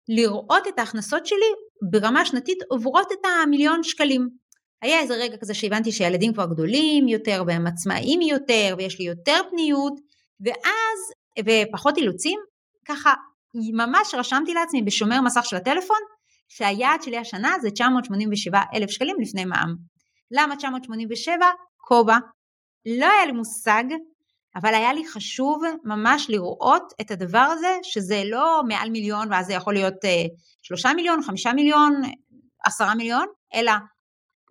לראות 0.08 0.66
את 0.68 0.78
ההכנסות 0.78 1.26
שלי 1.26 1.52
ברמה 1.90 2.24
שנתית 2.24 2.58
עוברות 2.68 3.12
את 3.12 3.18
המיליון 3.42 3.82
שקלים. 3.82 4.28
היה 4.82 5.00
איזה 5.00 5.14
רגע 5.14 5.36
כזה 5.36 5.54
שהבנתי 5.54 5.92
שהילדים 5.92 6.32
כבר 6.32 6.46
גדולים 6.46 7.08
יותר 7.08 7.42
והם 7.46 7.66
עצמאיים 7.66 8.20
יותר 8.20 8.74
ויש 8.78 8.98
לי 8.98 9.04
יותר 9.04 9.40
פניות 9.50 9.92
ואז, 10.40 10.98
ופחות 11.44 11.96
אילוצים, 11.96 12.38
ככה 12.84 13.14
ממש 13.54 14.14
רשמתי 14.14 14.54
לעצמי 14.54 14.82
בשומר 14.82 15.20
מסך 15.20 15.44
של 15.44 15.56
הטלפון 15.56 15.98
שהיעד 16.48 17.02
שלי 17.02 17.18
השנה 17.18 17.54
זה 17.62 17.70
987 17.70 18.60
אלף 18.74 18.90
שקלים 18.90 19.16
לפני 19.20 19.44
מע"מ. 19.44 19.76
למה 20.30 20.56
987? 20.56 21.46
כובע. 21.76 22.16
לא 22.86 23.06
היה 23.06 23.26
לי 23.26 23.32
מושג 23.32 23.84
אבל 24.56 24.74
היה 24.74 24.92
לי 24.92 25.08
חשוב 25.08 25.62
ממש 25.84 26.26
לראות 26.30 26.92
את 27.00 27.10
הדבר 27.10 27.38
הזה, 27.38 27.78
שזה 27.82 28.22
לא 28.24 28.62
מעל 28.68 28.90
מיליון 28.90 29.32
ואז 29.32 29.46
זה 29.46 29.52
יכול 29.52 29.74
להיות 29.74 30.04
אה, 30.04 30.24
שלושה 30.62 30.92
מיליון, 30.96 31.22
חמישה 31.22 31.52
מיליון, 31.52 32.02
עשרה 32.64 32.94
מיליון, 32.94 33.26
אלא 33.54 33.72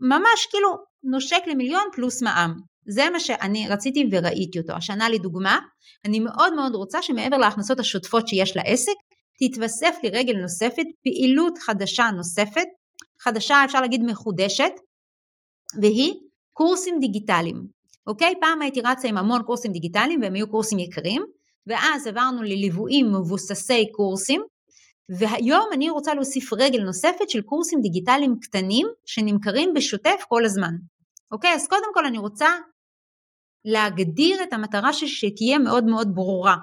ממש 0.02 0.48
כאילו 0.52 0.70
נושק 1.04 1.42
למיליון 1.48 1.84
פלוס 1.94 2.24
מע"מ. 2.24 2.54
זה 2.90 3.10
מה 3.10 3.20
שאני 3.20 3.68
רציתי 3.70 4.10
וראיתי 4.12 4.60
אותו. 4.60 4.74
השנה 4.74 5.10
לדוגמה, 5.10 5.60
אני 6.06 6.20
מאוד 6.20 6.54
מאוד 6.54 6.76
רוצה 6.76 7.02
שמעבר 7.02 7.38
להכנסות 7.38 7.80
השוטפות 7.80 8.28
שיש 8.28 8.58
לעסק, 8.58 8.94
תתווסף 9.40 9.96
לי 10.04 10.10
רגל 10.10 10.34
נוספת, 10.42 10.86
פעילות 11.04 11.58
חדשה 11.58 12.10
נוספת, 12.16 12.68
חדשה 13.22 13.66
אפשר 13.66 13.82
להגיד 13.82 14.02
מחודשת, 14.04 14.72
והיא 15.82 16.14
קורסים 16.54 17.00
דיגיטליים. 17.00 17.68
אוקיי? 18.08 18.34
פעם 18.42 18.62
הייתי 18.62 18.82
רצה 18.82 19.08
עם 19.08 19.18
המון 19.18 19.44
קורסים 19.44 19.72
דיגיטליים 19.72 20.22
והם 20.22 20.34
היו 20.34 20.52
קורסים 20.52 20.80
יקרים, 20.80 21.24
ואז 21.68 22.08
עברנו 22.08 22.44
לליוויים 22.44 23.12
מבוססי 23.12 23.92
קורסים, 23.92 24.42
והיום 25.10 25.70
אני 25.74 25.90
רוצה 25.90 26.14
להוסיף 26.14 26.54
רגל 26.54 26.84
נוספת 26.84 27.30
של 27.30 27.42
קורסים 27.42 27.82
דיגיטליים 27.82 28.40
קטנים 28.42 28.88
שנמכרים 29.06 29.74
בשוטף 29.74 30.26
כל 30.28 30.46
הזמן. 30.46 30.74
אוקיי? 31.32 31.54
אז 31.54 31.68
קודם 31.68 31.94
כל 31.94 32.06
אני 32.06 32.18
רוצה 32.18 32.48
להגדיר 33.66 34.44
את 34.44 34.54
המטרה 34.54 34.94
שתהיה 34.94 35.60
מאוד 35.60 35.84
מאוד 35.84 36.16
ברורה. 36.16 36.56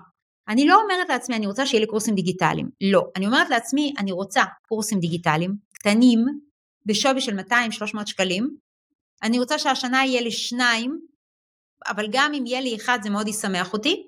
אני 0.48 0.66
לא 0.66 0.82
אומרת 0.82 1.08
לעצמי 1.08 1.36
אני 1.36 1.46
רוצה 1.46 1.66
שיהיה 1.66 1.80
לי 1.80 1.86
קורסים 1.86 2.14
דיגיטליים, 2.14 2.70
לא. 2.92 3.02
אני 3.16 3.26
אומרת 3.26 3.50
לעצמי 3.50 3.94
אני 3.98 4.12
רוצה 4.12 4.42
קורסים 4.68 5.00
דיגיטליים 5.00 5.56
קטנים 5.74 6.24
בשווי 6.86 7.20
של 7.20 7.38
200-300 7.38 8.06
שקלים. 8.06 8.56
אני 9.22 9.38
רוצה 9.38 9.58
שהשנה 9.58 10.04
יהיה 10.04 10.20
לי 10.20 10.30
שניים, 10.30 11.00
אבל 11.86 12.06
גם 12.12 12.34
אם 12.34 12.46
יהיה 12.46 12.60
לי 12.60 12.76
אחד 12.76 12.98
זה 13.02 13.10
מאוד 13.10 13.28
ישמח 13.28 13.72
אותי. 13.72 14.06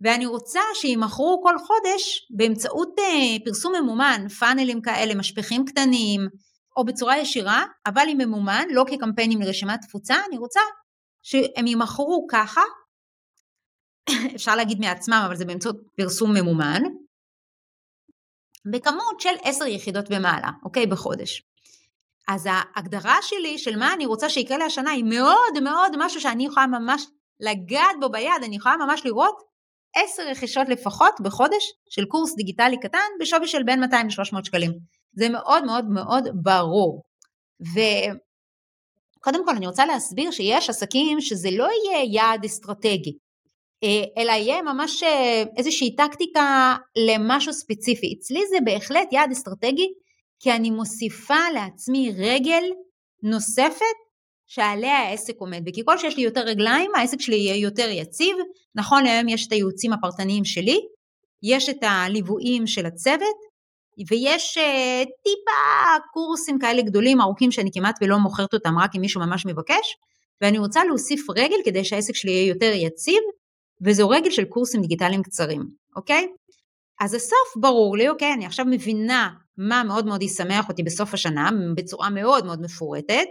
ואני 0.00 0.26
רוצה 0.26 0.60
שימכרו 0.74 1.40
כל 1.42 1.58
חודש 1.58 2.28
באמצעות 2.30 2.88
uh, 2.98 3.44
פרסום 3.44 3.74
ממומן, 3.74 4.28
פאנלים 4.28 4.80
כאלה, 4.82 5.14
משפכים 5.14 5.64
קטנים, 5.64 6.28
או 6.76 6.84
בצורה 6.84 7.18
ישירה, 7.18 7.64
אבל 7.86 8.06
עם 8.08 8.18
ממומן, 8.18 8.64
לא 8.70 8.84
כקמפיינים 8.90 9.40
לרשימת 9.40 9.80
תפוצה, 9.80 10.14
אני 10.28 10.38
רוצה 10.38 10.60
שהם 11.22 11.66
יימכרו 11.66 12.26
ככה, 12.30 12.62
אפשר 14.34 14.56
להגיד 14.56 14.80
מעצמם, 14.80 15.22
אבל 15.26 15.36
זה 15.36 15.44
באמצעות 15.44 15.76
פרסום 15.96 16.34
ממומן, 16.34 16.82
בכמות 18.72 19.20
של 19.20 19.34
עשר 19.42 19.66
יחידות 19.66 20.04
ומעלה, 20.10 20.50
אוקיי? 20.64 20.86
בחודש. 20.86 21.42
אז 22.28 22.48
ההגדרה 22.50 23.16
שלי 23.22 23.58
של 23.58 23.78
מה 23.78 23.92
אני 23.92 24.06
רוצה 24.06 24.28
שיקרה 24.28 24.58
לי 24.58 24.64
השנה 24.64 24.90
היא 24.90 25.04
מאוד 25.04 25.60
מאוד 25.62 25.92
משהו 25.98 26.20
שאני 26.20 26.46
יכולה 26.46 26.66
ממש 26.66 27.06
לגעת 27.40 27.96
בו 28.00 28.08
ביד, 28.08 28.42
אני 28.44 28.56
יכולה 28.56 28.76
ממש 28.76 29.02
לראות 29.04 29.42
עשר 29.96 30.22
רכישות 30.30 30.68
לפחות 30.68 31.14
בחודש 31.22 31.72
של 31.90 32.04
קורס 32.04 32.34
דיגיטלי 32.36 32.80
קטן 32.80 33.08
בשווי 33.20 33.48
של 33.48 33.62
בין 33.62 33.80
200 33.80 34.06
ל-300 34.06 34.44
שקלים. 34.44 34.72
זה 35.12 35.28
מאוד 35.28 35.64
מאוד 35.64 35.84
מאוד 35.84 36.28
ברור. 36.42 37.02
וקודם 39.20 39.46
כל 39.46 39.56
אני 39.56 39.66
רוצה 39.66 39.86
להסביר 39.86 40.30
שיש 40.30 40.70
עסקים 40.70 41.20
שזה 41.20 41.48
לא 41.50 41.64
יהיה 41.64 42.04
יעד 42.12 42.44
אסטרטגי, 42.44 43.18
אה, 43.84 44.22
אלא 44.22 44.32
יהיה 44.32 44.62
ממש 44.62 45.02
אה, 45.02 45.44
איזושהי 45.56 45.96
טקטיקה 45.96 46.76
למשהו 47.08 47.52
ספציפי. 47.52 48.14
אצלי 48.18 48.40
זה 48.50 48.56
בהחלט 48.64 49.12
יעד 49.12 49.30
אסטרטגי, 49.30 49.88
כי 50.40 50.52
אני 50.52 50.70
מוסיפה 50.70 51.50
לעצמי 51.54 52.12
רגל 52.18 52.64
נוספת 53.22 53.96
שעליה 54.46 54.98
העסק 54.98 55.34
עומד, 55.38 55.62
וככל 55.66 55.98
שיש 55.98 56.16
לי 56.16 56.22
יותר 56.22 56.40
רגליים 56.40 56.90
העסק 56.94 57.20
שלי 57.20 57.36
יהיה 57.36 57.56
יותר 57.56 57.88
יציב, 57.90 58.36
נכון 58.74 59.04
להיום 59.04 59.28
יש 59.28 59.46
את 59.46 59.52
הייעוצים 59.52 59.92
הפרטניים 59.92 60.44
שלי, 60.44 60.80
יש 61.42 61.68
את 61.68 61.82
הליוויים 61.82 62.66
של 62.66 62.86
הצוות, 62.86 63.36
ויש 64.10 64.58
uh, 64.58 65.06
טיפה 65.22 66.06
קורסים 66.12 66.58
כאלה 66.58 66.82
גדולים 66.82 67.20
ארוכים 67.20 67.52
שאני 67.52 67.70
כמעט 67.74 67.98
ולא 68.02 68.18
מוכרת 68.18 68.54
אותם 68.54 68.78
רק 68.78 68.90
אם 68.96 69.00
מישהו 69.00 69.20
ממש 69.20 69.46
מבקש, 69.46 69.96
ואני 70.40 70.58
רוצה 70.58 70.84
להוסיף 70.84 71.30
רגל 71.30 71.56
כדי 71.64 71.84
שהעסק 71.84 72.14
שלי 72.14 72.30
יהיה 72.30 72.48
יותר 72.48 72.72
יציב, 72.74 73.22
וזו 73.84 74.08
רגל 74.08 74.30
של 74.30 74.44
קורסים 74.44 74.80
דיגיטליים 74.80 75.22
קצרים, 75.22 75.62
אוקיי? 75.96 76.26
אז 77.00 77.14
הסוף 77.14 77.56
ברור 77.60 77.96
לי, 77.96 78.08
אוקיי, 78.08 78.32
אני 78.32 78.46
עכשיו 78.46 78.66
מבינה 78.66 79.30
מה 79.58 79.82
מאוד 79.84 80.06
מאוד 80.06 80.22
ישמח 80.22 80.68
אותי 80.68 80.82
בסוף 80.82 81.14
השנה 81.14 81.50
בצורה 81.76 82.10
מאוד 82.10 82.46
מאוד 82.46 82.62
מפורטת, 82.62 83.26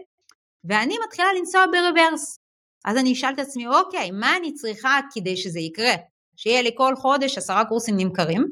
ואני 0.69 0.95
מתחילה 1.05 1.27
לנסוע 1.39 1.65
ברוורס. 1.65 2.39
אז 2.85 2.97
אני 2.97 3.13
אשאל 3.13 3.33
את 3.33 3.39
עצמי, 3.39 3.67
אוקיי, 3.67 4.11
מה 4.11 4.37
אני 4.37 4.53
צריכה 4.53 4.99
כדי 5.13 5.37
שזה 5.37 5.59
יקרה? 5.59 5.93
שיהיה 6.35 6.61
לי 6.61 6.71
כל 6.77 6.95
חודש 6.95 7.37
עשרה 7.37 7.65
קורסים 7.65 7.97
נמכרים. 7.97 8.45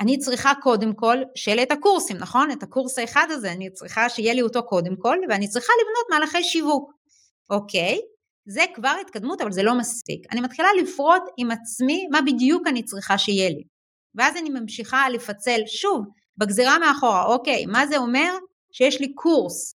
אני 0.00 0.18
צריכה 0.18 0.52
קודם 0.62 0.94
כל 0.94 1.16
שיהיה 1.34 1.56
לי 1.56 1.62
את 1.62 1.70
הקורסים, 1.72 2.16
נכון? 2.16 2.50
את 2.50 2.62
הקורס 2.62 2.98
האחד 2.98 3.26
הזה, 3.30 3.52
אני 3.52 3.70
צריכה 3.70 4.08
שיהיה 4.08 4.34
לי 4.34 4.42
אותו 4.42 4.62
קודם 4.62 4.96
כל, 4.98 5.16
ואני 5.28 5.48
צריכה 5.48 5.72
לבנות 5.82 6.06
מהלכי 6.10 6.44
שיווק. 6.44 6.92
אוקיי, 7.50 7.98
זה 8.46 8.64
כבר 8.74 8.94
התקדמות, 9.00 9.40
אבל 9.40 9.52
זה 9.52 9.62
לא 9.62 9.78
מספיק. 9.78 10.32
אני 10.32 10.40
מתחילה 10.40 10.68
לפרוט 10.82 11.22
עם 11.36 11.50
עצמי 11.50 12.06
מה 12.10 12.18
בדיוק 12.26 12.66
אני 12.66 12.82
צריכה 12.82 13.18
שיהיה 13.18 13.48
לי. 13.48 13.62
ואז 14.14 14.36
אני 14.36 14.50
ממשיכה 14.50 15.08
לפצל 15.10 15.60
שוב 15.66 16.06
בגזירה 16.36 16.78
מאחורה, 16.78 17.24
אוקיי, 17.24 17.66
מה 17.66 17.86
זה 17.86 17.96
אומר? 17.96 18.32
שיש 18.72 19.00
לי 19.00 19.14
קורס 19.14 19.75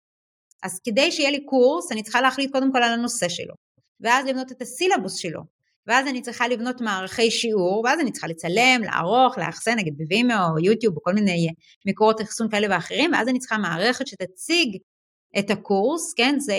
אז 0.62 0.80
כדי 0.84 1.12
שיהיה 1.12 1.30
לי 1.30 1.44
קורס, 1.44 1.92
אני 1.92 2.02
צריכה 2.02 2.20
להחליט 2.20 2.52
קודם 2.52 2.72
כל 2.72 2.82
על 2.82 2.92
הנושא 2.92 3.28
שלו, 3.28 3.54
ואז 4.00 4.26
לבנות 4.26 4.52
את 4.52 4.62
הסילבוס 4.62 5.16
שלו, 5.16 5.40
ואז 5.86 6.06
אני 6.06 6.22
צריכה 6.22 6.48
לבנות 6.48 6.80
מערכי 6.80 7.30
שיעור, 7.30 7.82
ואז 7.84 8.00
אני 8.00 8.12
צריכה 8.12 8.26
לצלם, 8.26 8.82
לערוך, 8.82 9.38
לאחסן, 9.38 9.76
נגיד 9.78 9.94
בווימאו 9.96 10.50
או 10.50 10.58
יוטיוב 10.58 10.96
או 10.96 11.02
כל 11.02 11.12
מיני 11.12 11.48
מקורות 11.86 12.20
אחסון 12.20 12.50
כאלה 12.50 12.66
ואחרים, 12.70 13.12
ואז 13.12 13.28
אני 13.28 13.38
צריכה 13.38 13.58
מערכת 13.58 14.06
שתציג 14.06 14.76
את 15.38 15.50
הקורס, 15.50 16.14
כן, 16.14 16.34
זה, 16.38 16.54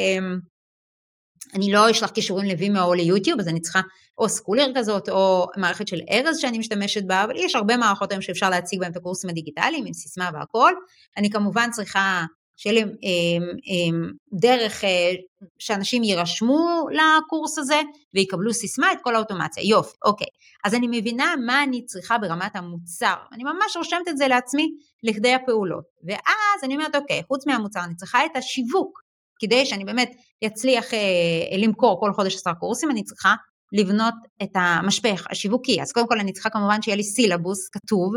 אני 1.56 1.72
לא 1.72 1.92
אשלח 1.92 2.10
קישורים 2.10 2.50
לווימאו 2.50 2.84
או 2.84 2.94
ליוטיוב, 2.94 3.40
אז 3.40 3.48
אני 3.48 3.62
צריכה 3.62 3.82
או 4.18 4.30
סקולר 4.30 4.68
כזאת, 4.76 5.10
או 5.10 5.48
מערכת 5.58 5.88
של 5.88 6.00
ארז 6.12 6.38
שאני 6.38 6.58
משתמשת 6.58 7.04
בה, 7.04 7.24
אבל 7.24 7.36
יש 7.38 7.56
הרבה 7.56 7.78
מערכות 7.78 8.12
היום 8.12 8.22
שאפשר 8.22 8.50
להציג 8.50 8.80
בהן 8.80 8.92
את 8.92 8.98
הקורסים 8.98 9.30
הדיגיטליים, 9.30 9.86
עם 9.86 9.94
סיסמה 9.94 10.30
והכל. 10.34 10.74
אני 11.18 11.30
כמובן 11.30 11.70
צריכה 11.72 12.26
שיהיה 12.62 12.74
לי 12.74 12.82
אמ, 12.82 13.44
אמ, 13.68 14.12
דרך 14.34 14.84
אה, 14.84 15.12
שאנשים 15.60 16.04
יירשמו 16.04 16.88
לקורס 16.92 17.58
הזה 17.58 17.82
ויקבלו 18.14 18.54
סיסמה 18.54 18.92
את 18.92 18.98
כל 19.04 19.16
האוטומציה. 19.16 19.64
יופי, 19.64 19.98
אוקיי. 20.06 20.28
אז 20.64 20.76
אני 20.76 20.88
מבינה 20.92 21.34
מה 21.46 21.64
אני 21.64 21.86
צריכה 21.86 22.18
ברמת 22.18 22.56
המוצר. 22.56 23.14
אני 23.34 23.44
ממש 23.44 23.78
רושמת 23.78 24.08
את 24.08 24.18
זה 24.18 24.28
לעצמי 24.28 24.72
לכדי 25.04 25.34
הפעולות. 25.34 25.84
ואז 26.04 26.64
אני 26.64 26.76
אומרת, 26.76 26.96
אוקיי, 26.96 27.24
חוץ 27.28 27.48
מהמוצר 27.48 27.84
אני 27.84 27.96
צריכה 27.96 28.26
את 28.26 28.36
השיווק. 28.36 29.00
כדי 29.40 29.66
שאני 29.66 29.86
באמת 29.86 30.12
אצליח 30.46 30.94
אה, 30.94 31.58
למכור 31.58 32.00
כל 32.00 32.14
חודש 32.14 32.36
עשרה 32.36 32.56
קורסים, 32.56 32.92
אני 32.92 33.04
צריכה 33.04 33.36
לבנות 33.72 34.14
את 34.44 34.52
המשפך 34.56 35.28
השיווקי. 35.30 35.82
אז 35.82 35.92
קודם 35.92 36.08
כל 36.08 36.20
אני 36.20 36.34
צריכה 36.34 36.50
כמובן 36.50 36.82
שיהיה 36.82 36.96
לי 36.96 37.04
סילבוס 37.04 37.70
כתוב, 37.70 38.14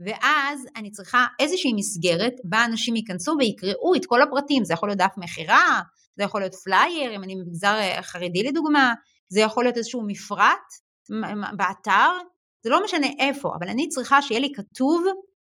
ואז 0.00 0.66
אני 0.76 0.90
צריכה 0.90 1.26
איזושהי 1.40 1.72
מסגרת 1.72 2.32
בה 2.44 2.64
אנשים 2.64 2.96
ייכנסו 2.96 3.36
ויקראו 3.38 3.94
את 3.94 4.06
כל 4.06 4.22
הפרטים, 4.22 4.64
זה 4.64 4.74
יכול 4.74 4.88
להיות 4.88 4.98
דף 4.98 5.14
מכירה, 5.16 5.80
זה 6.16 6.24
יכול 6.24 6.40
להיות 6.40 6.54
פלייר, 6.54 7.16
אם 7.16 7.22
אני 7.22 7.36
במגזר 7.36 7.78
חרדי 8.02 8.42
לדוגמה, 8.42 8.94
זה 9.28 9.40
יכול 9.40 9.64
להיות 9.64 9.76
איזשהו 9.76 10.02
מפרט 10.06 10.72
באתר, 11.56 12.10
זה 12.62 12.70
לא 12.70 12.84
משנה 12.84 13.06
איפה, 13.18 13.52
אבל 13.58 13.68
אני 13.68 13.88
צריכה 13.88 14.22
שיהיה 14.22 14.40
לי 14.40 14.52
כתוב 14.54 15.04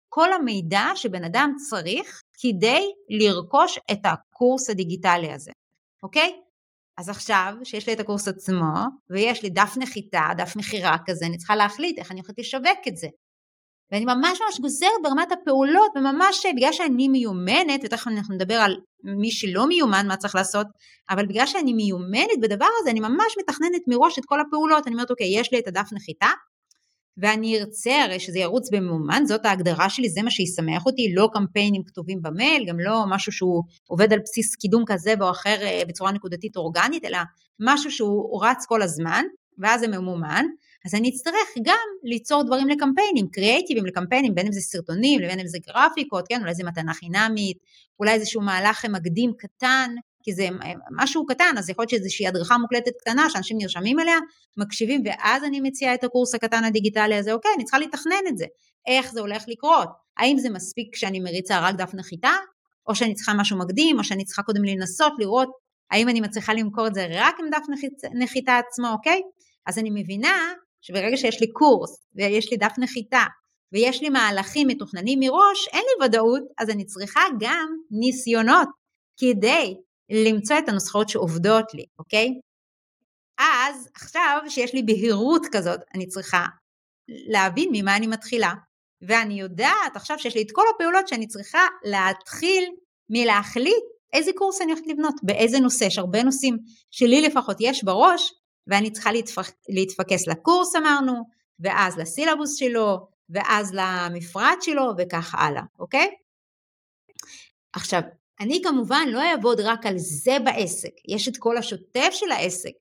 כל 0.08 0.32
המידע 0.32 0.84
שבן 0.94 1.24
אדם 1.24 1.52
צריך 1.70 2.22
כדי 2.42 2.92
לרכוש 3.08 3.78
את 3.92 4.00
הקורס 4.04 4.70
הדיגיטלי 4.70 5.32
הזה, 5.32 5.50
אוקיי? 6.02 6.40
אז 6.98 7.08
עכשיו 7.08 7.54
שיש 7.64 7.86
לי 7.86 7.92
את 7.92 8.00
הקורס 8.00 8.28
עצמו 8.28 8.74
ויש 9.10 9.42
לי 9.42 9.50
דף 9.50 9.74
נחיתה, 9.78 10.28
דף 10.36 10.56
מכירה 10.56 10.96
כזה, 11.06 11.26
אני 11.26 11.36
צריכה 11.36 11.56
להחליט 11.56 11.98
איך 11.98 12.10
אני 12.10 12.20
הולכת 12.20 12.38
לשווק 12.38 12.88
את 12.88 12.96
זה. 12.96 13.08
ואני 13.92 14.04
ממש 14.04 14.38
ממש 14.46 14.60
גוזרת 14.60 14.90
ברמת 15.02 15.32
הפעולות, 15.32 15.90
וממש 15.96 16.46
בגלל 16.56 16.72
שאני 16.72 17.08
מיומנת, 17.08 17.80
ותכף 17.84 18.08
אנחנו 18.08 18.34
נדבר 18.34 18.54
על 18.54 18.76
מי 19.04 19.30
שלא 19.30 19.66
מיומן 19.66 20.06
מה 20.08 20.16
צריך 20.16 20.34
לעשות, 20.34 20.66
אבל 21.10 21.26
בגלל 21.26 21.46
שאני 21.46 21.72
מיומנת 21.72 22.40
בדבר 22.42 22.68
הזה, 22.80 22.90
אני 22.90 23.00
ממש 23.00 23.34
מתכננת 23.40 23.82
מראש 23.86 24.18
את 24.18 24.24
כל 24.24 24.40
הפעולות, 24.40 24.86
אני 24.86 24.94
אומרת, 24.94 25.10
אוקיי, 25.10 25.38
יש 25.38 25.52
לי 25.52 25.58
את 25.58 25.68
הדף 25.68 25.88
נחיתה, 25.92 26.28
ואני 27.16 27.58
ארצה 27.60 28.02
הרי 28.04 28.20
שזה 28.20 28.38
ירוץ 28.38 28.70
במאומן, 28.72 29.22
זאת 29.26 29.46
ההגדרה 29.46 29.90
שלי, 29.90 30.08
זה 30.08 30.22
מה 30.22 30.30
שישמח 30.30 30.86
אותי, 30.86 31.12
לא 31.14 31.28
קמפיינים 31.32 31.82
כתובים 31.86 32.22
במייל, 32.22 32.64
גם 32.68 32.80
לא 32.80 33.04
משהו 33.08 33.32
שהוא 33.32 33.62
עובד 33.86 34.12
על 34.12 34.18
בסיס 34.24 34.54
קידום 34.56 34.84
כזה 34.86 35.14
או 35.20 35.30
אחר 35.30 35.56
אה, 35.62 35.82
בצורה 35.88 36.12
נקודתית 36.12 36.56
אורגנית, 36.56 37.04
אלא 37.04 37.18
משהו 37.60 37.90
שהוא 37.90 38.44
רץ 38.44 38.66
כל 38.66 38.82
הזמן, 38.82 39.24
ואז 39.58 39.80
זה 39.80 39.88
ממומן, 39.88 40.44
אז 40.86 40.94
אני 40.94 41.08
אצטרך 41.08 41.48
גם 41.62 41.86
ליצור 42.04 42.42
דברים 42.42 42.68
לקמפיינים, 42.68 43.28
קריאייטיבים 43.32 43.86
לקמפיינים, 43.86 44.34
בין 44.34 44.46
אם 44.46 44.52
זה 44.52 44.60
סרטונים, 44.60 45.20
לבין 45.20 45.40
אם 45.40 45.46
זה 45.46 45.58
גרפיקות, 45.66 46.28
כן, 46.28 46.40
אולי 46.40 46.54
זה 46.54 46.64
מתנה 46.64 46.94
חינמית, 46.94 47.56
אולי 47.98 48.12
איזשהו 48.12 48.42
מהלך 48.42 48.84
מקדים 48.84 49.32
קטן, 49.38 49.90
כי 50.22 50.32
זה 50.32 50.48
משהו 50.96 51.26
קטן, 51.26 51.54
אז 51.58 51.70
יכול 51.70 51.82
להיות 51.82 51.90
שאיזושהי 51.90 52.26
הדרכה 52.26 52.58
מוקלטת 52.58 52.92
קטנה 53.00 53.30
שאנשים 53.30 53.58
נרשמים 53.60 54.00
אליה, 54.00 54.16
מקשיבים, 54.56 55.02
ואז 55.04 55.44
אני 55.44 55.60
מציעה 55.60 55.94
את 55.94 56.04
הקורס 56.04 56.34
הקטן 56.34 56.64
הדיגיטלי 56.64 57.14
הזה, 57.14 57.32
אוקיי, 57.32 57.50
אני 57.56 57.64
צריכה 57.64 57.78
לתכנן 57.78 58.24
את 58.28 58.38
זה, 58.38 58.44
איך 58.86 59.12
זה 59.12 59.20
הולך 59.20 59.44
לקרות, 59.48 59.88
האם 60.16 60.38
זה 60.38 60.50
מספיק 60.50 60.94
כשאני 60.94 61.20
מריצה 61.20 61.60
רק 61.60 61.74
דף 61.74 61.90
נחיתה, 61.94 62.32
או 62.86 62.94
שאני 62.94 63.14
צריכה 63.14 63.32
משהו 63.34 63.58
מקדים, 63.58 63.98
או 63.98 64.04
שאני 64.04 64.24
צריכה 64.24 64.42
קודם 64.42 64.64
לנסות 64.64 65.12
לראות 65.18 65.48
האם 65.90 66.08
אני 66.08 66.20
מצליחה 66.20 66.54
למכור 66.54 66.86
את 66.86 66.94
זה 66.94 67.06
רק 67.10 67.34
עם 67.40 67.46
דף 67.50 67.64
נחיתה 68.14 68.58
עצמו, 68.58 68.88
אוקיי? 68.92 69.20
אז 69.66 69.78
אני 69.78 69.90
מבינה 69.90 70.52
שברגע 70.80 71.16
שיש 71.16 71.40
לי 71.40 71.52
קורס 71.52 72.06
ויש 72.14 72.50
לי 72.50 72.56
דף 72.56 72.72
נחיתה 72.78 73.24
ויש 73.72 74.02
לי 74.02 74.08
מהלכים 74.08 74.68
מתוכננים 74.68 75.18
מראש, 75.20 75.68
אין 75.72 75.82
לי 75.82 76.06
ודאות, 76.06 76.42
אז 76.58 76.70
אני 76.70 76.84
צריכה 76.84 77.20
גם 77.40 77.68
ניסיונות 77.90 78.68
כדי 79.20 79.74
למצוא 80.10 80.58
את 80.58 80.68
הנוסחאות 80.68 81.08
שעובדות 81.08 81.74
לי, 81.74 81.84
אוקיי? 81.98 82.28
אז 83.38 83.88
עכשיו 83.94 84.38
שיש 84.48 84.74
לי 84.74 84.82
בהירות 84.82 85.46
כזאת, 85.52 85.80
אני 85.94 86.06
צריכה 86.06 86.44
להבין 87.08 87.68
ממה 87.72 87.96
אני 87.96 88.06
מתחילה. 88.06 88.52
ואני 89.08 89.40
יודעת 89.40 89.96
עכשיו 89.96 90.18
שיש 90.18 90.34
לי 90.34 90.42
את 90.42 90.50
כל 90.52 90.62
הפעולות 90.74 91.08
שאני 91.08 91.26
צריכה 91.26 91.66
להתחיל 91.84 92.64
מלהחליט 93.10 93.84
איזה 94.12 94.30
קורס 94.34 94.60
אני 94.60 94.72
הולכת 94.72 94.86
לבנות, 94.86 95.14
באיזה 95.22 95.58
נושא, 95.58 95.84
יש 95.84 95.98
הרבה 95.98 96.22
נושאים 96.22 96.56
שלי 96.90 97.20
לפחות 97.20 97.56
יש 97.60 97.84
בראש, 97.84 98.32
ואני 98.66 98.90
צריכה 98.90 99.12
להתפק, 99.12 99.52
להתפקס 99.68 100.26
לקורס 100.26 100.76
אמרנו, 100.76 101.24
ואז 101.60 101.98
לסילבוס 101.98 102.56
שלו, 102.56 103.08
ואז 103.30 103.74
למפרט 103.74 104.62
שלו, 104.62 104.92
וכך 104.98 105.34
הלאה, 105.34 105.62
אוקיי? 105.78 106.10
עכשיו, 107.72 108.00
אני 108.40 108.60
כמובן 108.64 109.08
לא 109.08 109.22
אעבוד 109.22 109.60
רק 109.60 109.86
על 109.86 109.98
זה 109.98 110.36
בעסק, 110.44 110.92
יש 111.08 111.28
את 111.28 111.36
כל 111.36 111.56
השוטף 111.56 112.10
של 112.12 112.30
העסק, 112.30 112.72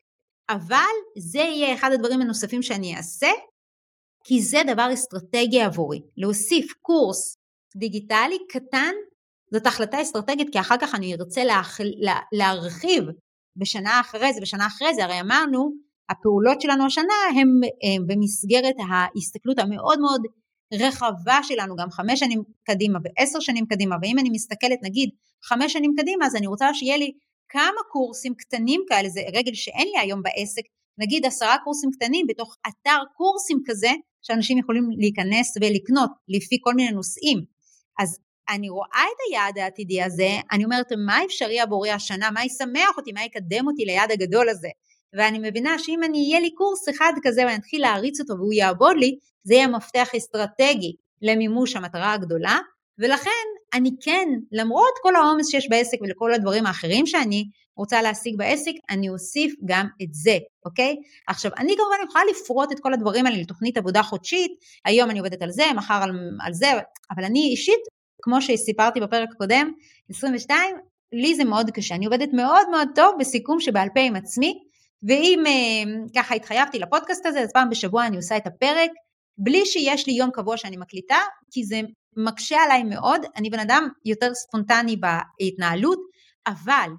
אבל 0.49 0.95
זה 1.17 1.39
יהיה 1.39 1.75
אחד 1.75 1.91
הדברים 1.93 2.21
הנוספים 2.21 2.61
שאני 2.61 2.97
אעשה, 2.97 3.29
כי 4.23 4.41
זה 4.41 4.57
דבר 4.67 4.93
אסטרטגי 4.93 5.61
עבורי. 5.61 6.01
להוסיף 6.17 6.73
קורס 6.81 7.37
דיגיטלי 7.75 8.37
קטן, 8.49 8.93
זאת 9.51 9.67
החלטה 9.67 10.01
אסטרטגית, 10.01 10.47
כי 10.51 10.59
אחר 10.59 10.75
כך 10.81 10.95
אני 10.95 11.15
ארצה 11.15 11.43
להח... 11.43 11.79
לה... 11.81 12.19
להרחיב 12.31 13.03
בשנה 13.59 13.99
אחרי 13.99 14.33
זה, 14.33 14.41
בשנה 14.41 14.67
אחרי 14.67 14.93
זה, 14.93 15.03
הרי 15.03 15.21
אמרנו, 15.21 15.71
הפעולות 16.09 16.61
שלנו 16.61 16.85
השנה 16.85 17.13
הם, 17.35 17.47
הם 17.83 18.07
במסגרת 18.07 18.75
ההסתכלות 18.89 19.59
המאוד 19.59 19.99
מאוד 19.99 20.21
רחבה 20.73 21.39
שלנו, 21.43 21.75
גם 21.75 21.89
חמש 21.91 22.19
שנים 22.19 22.43
קדימה 22.63 22.99
ועשר 23.03 23.39
שנים 23.39 23.65
קדימה, 23.65 23.95
ואם 24.01 24.19
אני 24.19 24.29
מסתכלת 24.29 24.79
נגיד 24.83 25.09
חמש 25.43 25.73
שנים 25.73 25.93
קדימה, 25.97 26.25
אז 26.25 26.35
אני 26.35 26.47
רוצה 26.47 26.73
שיהיה 26.73 26.97
לי 26.97 27.11
כמה 27.49 27.81
קורסים 27.91 28.33
קטנים 28.35 28.81
כאלה, 28.89 29.09
זה 29.09 29.21
רגל 29.33 29.53
שאין 29.53 29.87
לי 29.87 29.99
היום 29.99 30.21
בעסק, 30.23 30.61
נגיד 30.97 31.25
עשרה 31.25 31.55
קורסים 31.63 31.89
קטנים 31.91 32.25
בתוך 32.27 32.55
אתר 32.67 32.97
קורסים 33.17 33.57
כזה, 33.65 33.91
שאנשים 34.21 34.57
יכולים 34.57 34.89
להיכנס 34.97 35.57
ולקנות 35.57 36.09
לפי 36.27 36.57
כל 36.61 36.73
מיני 36.73 36.91
נושאים. 36.91 37.39
אז 37.99 38.19
אני 38.49 38.69
רואה 38.69 39.03
את 39.03 39.17
היעד 39.29 39.57
העתידי 39.57 40.03
הזה, 40.03 40.29
אני 40.51 40.65
אומרת 40.65 40.91
מה 41.05 41.25
אפשרי 41.25 41.59
עבורי 41.59 41.91
השנה, 41.91 42.31
מה 42.31 42.45
ישמח 42.45 42.97
אותי, 42.97 43.11
מה 43.11 43.23
יקדם 43.23 43.67
אותי 43.67 43.85
ליעד 43.85 44.11
הגדול 44.11 44.49
הזה. 44.49 44.69
ואני 45.13 45.39
מבינה 45.49 45.79
שאם 45.79 46.03
אני 46.03 46.27
אהיה 46.27 46.39
לי 46.39 46.53
קורס 46.53 46.89
אחד 46.89 47.13
כזה 47.23 47.41
ואני 47.41 47.55
אתחיל 47.55 47.81
להריץ 47.81 48.19
אותו 48.19 48.33
והוא 48.33 48.53
יעבוד 48.53 48.97
לי, 48.97 49.17
זה 49.43 49.53
יהיה 49.53 49.67
מפתח 49.67 50.07
אסטרטגי 50.17 50.95
למימוש 51.21 51.75
המטרה 51.75 52.13
הגדולה, 52.13 52.57
ולכן 52.99 53.29
אני 53.73 53.89
כן, 54.01 54.27
למרות 54.51 54.93
כל 55.01 55.15
העומס 55.15 55.49
שיש 55.49 55.69
בעסק 55.69 55.97
ולכל 56.01 56.33
הדברים 56.33 56.65
האחרים 56.65 57.05
שאני 57.05 57.45
רוצה 57.77 58.01
להשיג 58.01 58.37
בעסק, 58.37 58.71
אני 58.89 59.09
אוסיף 59.09 59.53
גם 59.65 59.87
את 60.03 60.13
זה, 60.13 60.37
אוקיי? 60.65 60.95
עכשיו, 61.27 61.51
אני 61.57 61.75
כמובן 61.77 62.09
יכולה 62.09 62.23
לפרוט 62.31 62.71
את 62.71 62.79
כל 62.79 62.93
הדברים 62.93 63.25
האלה 63.25 63.37
לתוכנית 63.37 63.77
עבודה 63.77 64.03
חודשית, 64.03 64.51
היום 64.85 65.09
אני 65.09 65.19
עובדת 65.19 65.41
על 65.41 65.51
זה, 65.51 65.63
מחר 65.75 65.99
על, 66.03 66.11
על 66.45 66.53
זה, 66.53 66.67
אבל 67.11 67.23
אני 67.23 67.39
אישית, 67.39 67.98
כמו 68.21 68.41
שסיפרתי 68.41 68.99
בפרק 68.99 69.29
הקודם, 69.35 69.71
22, 70.09 70.75
לי 71.13 71.35
זה 71.35 71.43
מאוד 71.43 71.71
קשה, 71.71 71.95
אני 71.95 72.05
עובדת 72.05 72.29
מאוד 72.33 72.69
מאוד 72.71 72.87
טוב 72.95 73.15
בסיכום 73.19 73.59
שבעל 73.59 73.87
פה 73.93 73.99
עם 73.99 74.15
עצמי, 74.15 74.59
ואם 75.03 75.43
אה, 75.47 76.21
ככה 76.21 76.35
התחייבתי 76.35 76.79
לפודקאסט 76.79 77.25
הזה, 77.25 77.39
אז 77.39 77.51
פעם 77.53 77.69
בשבוע 77.69 78.05
אני 78.05 78.15
עושה 78.15 78.37
את 78.37 78.47
הפרק, 78.47 78.91
בלי 79.37 79.65
שיש 79.65 80.07
לי 80.07 80.13
יום 80.13 80.31
קבוע 80.31 80.57
שאני 80.57 80.77
מקליטה, 80.77 81.17
כי 81.51 81.63
זה 81.63 81.81
מקשה 82.17 82.57
עליי 82.63 82.83
מאוד, 82.83 83.21
אני 83.35 83.49
בן 83.49 83.59
אדם 83.59 83.87
יותר 84.05 84.33
ספונטני 84.33 84.95
בהתנהלות, 84.97 85.99
אבל 86.47 86.89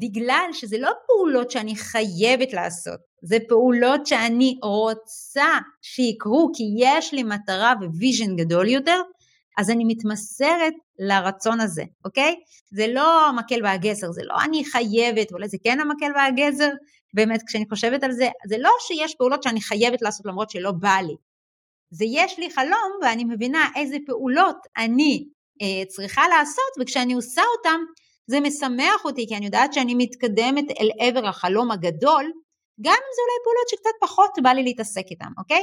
בגלל 0.00 0.48
שזה 0.52 0.78
לא 0.78 0.90
פעולות 1.06 1.50
שאני 1.50 1.76
חייבת 1.76 2.52
לעשות, 2.52 3.00
זה 3.22 3.38
פעולות 3.48 4.06
שאני 4.06 4.58
רוצה 4.62 5.48
שיקרו 5.82 6.50
כי 6.54 6.64
יש 6.76 7.14
לי 7.14 7.22
מטרה 7.22 7.74
vision 7.80 8.36
גדול 8.36 8.68
יותר, 8.68 9.00
אז 9.60 9.70
אני 9.70 9.84
מתמסרת 9.84 10.74
לרצון 10.98 11.60
הזה, 11.60 11.82
אוקיי? 12.04 12.34
זה 12.70 12.86
לא 12.86 13.28
המקל 13.28 13.60
והגזר, 13.64 14.12
זה 14.12 14.22
לא 14.24 14.34
אני 14.44 14.64
חייבת, 14.64 15.32
אולי 15.32 15.48
זה 15.48 15.56
כן 15.64 15.80
המקל 15.80 16.12
והגזר, 16.16 16.70
באמת 17.14 17.42
כשאני 17.46 17.64
חושבת 17.68 18.02
על 18.02 18.12
זה, 18.12 18.28
זה 18.48 18.56
לא 18.58 18.70
שיש 18.80 19.14
פעולות 19.14 19.42
שאני 19.42 19.60
חייבת 19.60 20.02
לעשות 20.02 20.26
למרות 20.26 20.50
שלא 20.50 20.72
בא 20.72 20.96
לי. 21.06 21.14
זה 21.90 22.04
יש 22.08 22.38
לי 22.38 22.50
חלום 22.50 22.98
ואני 23.02 23.24
מבינה 23.24 23.68
איזה 23.76 23.96
פעולות 24.06 24.56
אני 24.76 25.28
אה, 25.62 25.86
צריכה 25.88 26.22
לעשות 26.28 26.72
וכשאני 26.80 27.12
עושה 27.12 27.42
אותן 27.56 27.80
זה 28.26 28.40
משמח 28.40 29.04
אותי 29.04 29.26
כי 29.28 29.36
אני 29.36 29.44
יודעת 29.44 29.72
שאני 29.72 29.94
מתקדמת 29.94 30.64
אל 30.80 30.90
עבר 31.00 31.26
החלום 31.26 31.70
הגדול, 31.70 32.24
גם 32.80 32.92
אם 32.92 33.10
זה 33.16 33.22
אולי 33.22 33.38
פעולות 33.44 33.68
שקצת 33.68 33.96
פחות 34.00 34.30
בא 34.42 34.50
לי 34.50 34.62
להתעסק 34.62 35.04
איתן, 35.10 35.32
אוקיי? 35.38 35.62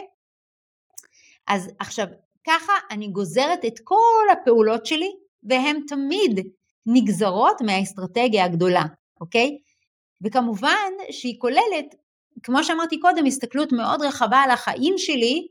אז 1.47 1.69
עכשיו, 1.79 2.07
ככה 2.47 2.73
אני 2.91 3.07
גוזרת 3.07 3.65
את 3.67 3.79
כל 3.83 4.25
הפעולות 4.31 4.85
שלי 4.85 5.11
והן 5.43 5.79
תמיד 5.87 6.47
נגזרות 6.85 7.61
מהאסטרטגיה 7.61 8.45
הגדולה, 8.45 8.83
אוקיי? 9.21 9.57
וכמובן 10.23 10.91
שהיא 11.11 11.35
כוללת, 11.39 11.95
כמו 12.43 12.63
שאמרתי 12.63 12.99
קודם, 12.99 13.25
הסתכלות 13.25 13.71
מאוד 13.71 14.01
רחבה 14.01 14.37
על 14.37 14.51
החיים 14.51 14.93
שלי 14.97 15.47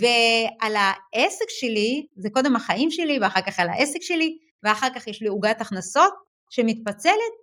ועל 0.00 0.74
העסק 0.76 1.46
שלי, 1.48 2.06
זה 2.16 2.28
קודם 2.30 2.56
החיים 2.56 2.90
שלי 2.90 3.18
ואחר 3.20 3.40
כך 3.40 3.60
על 3.60 3.68
העסק 3.68 4.02
שלי 4.02 4.38
ואחר 4.62 4.88
כך 4.94 5.06
יש 5.06 5.22
לי 5.22 5.28
עוגת 5.28 5.60
הכנסות 5.60 6.12
שמתפצלת 6.50 7.34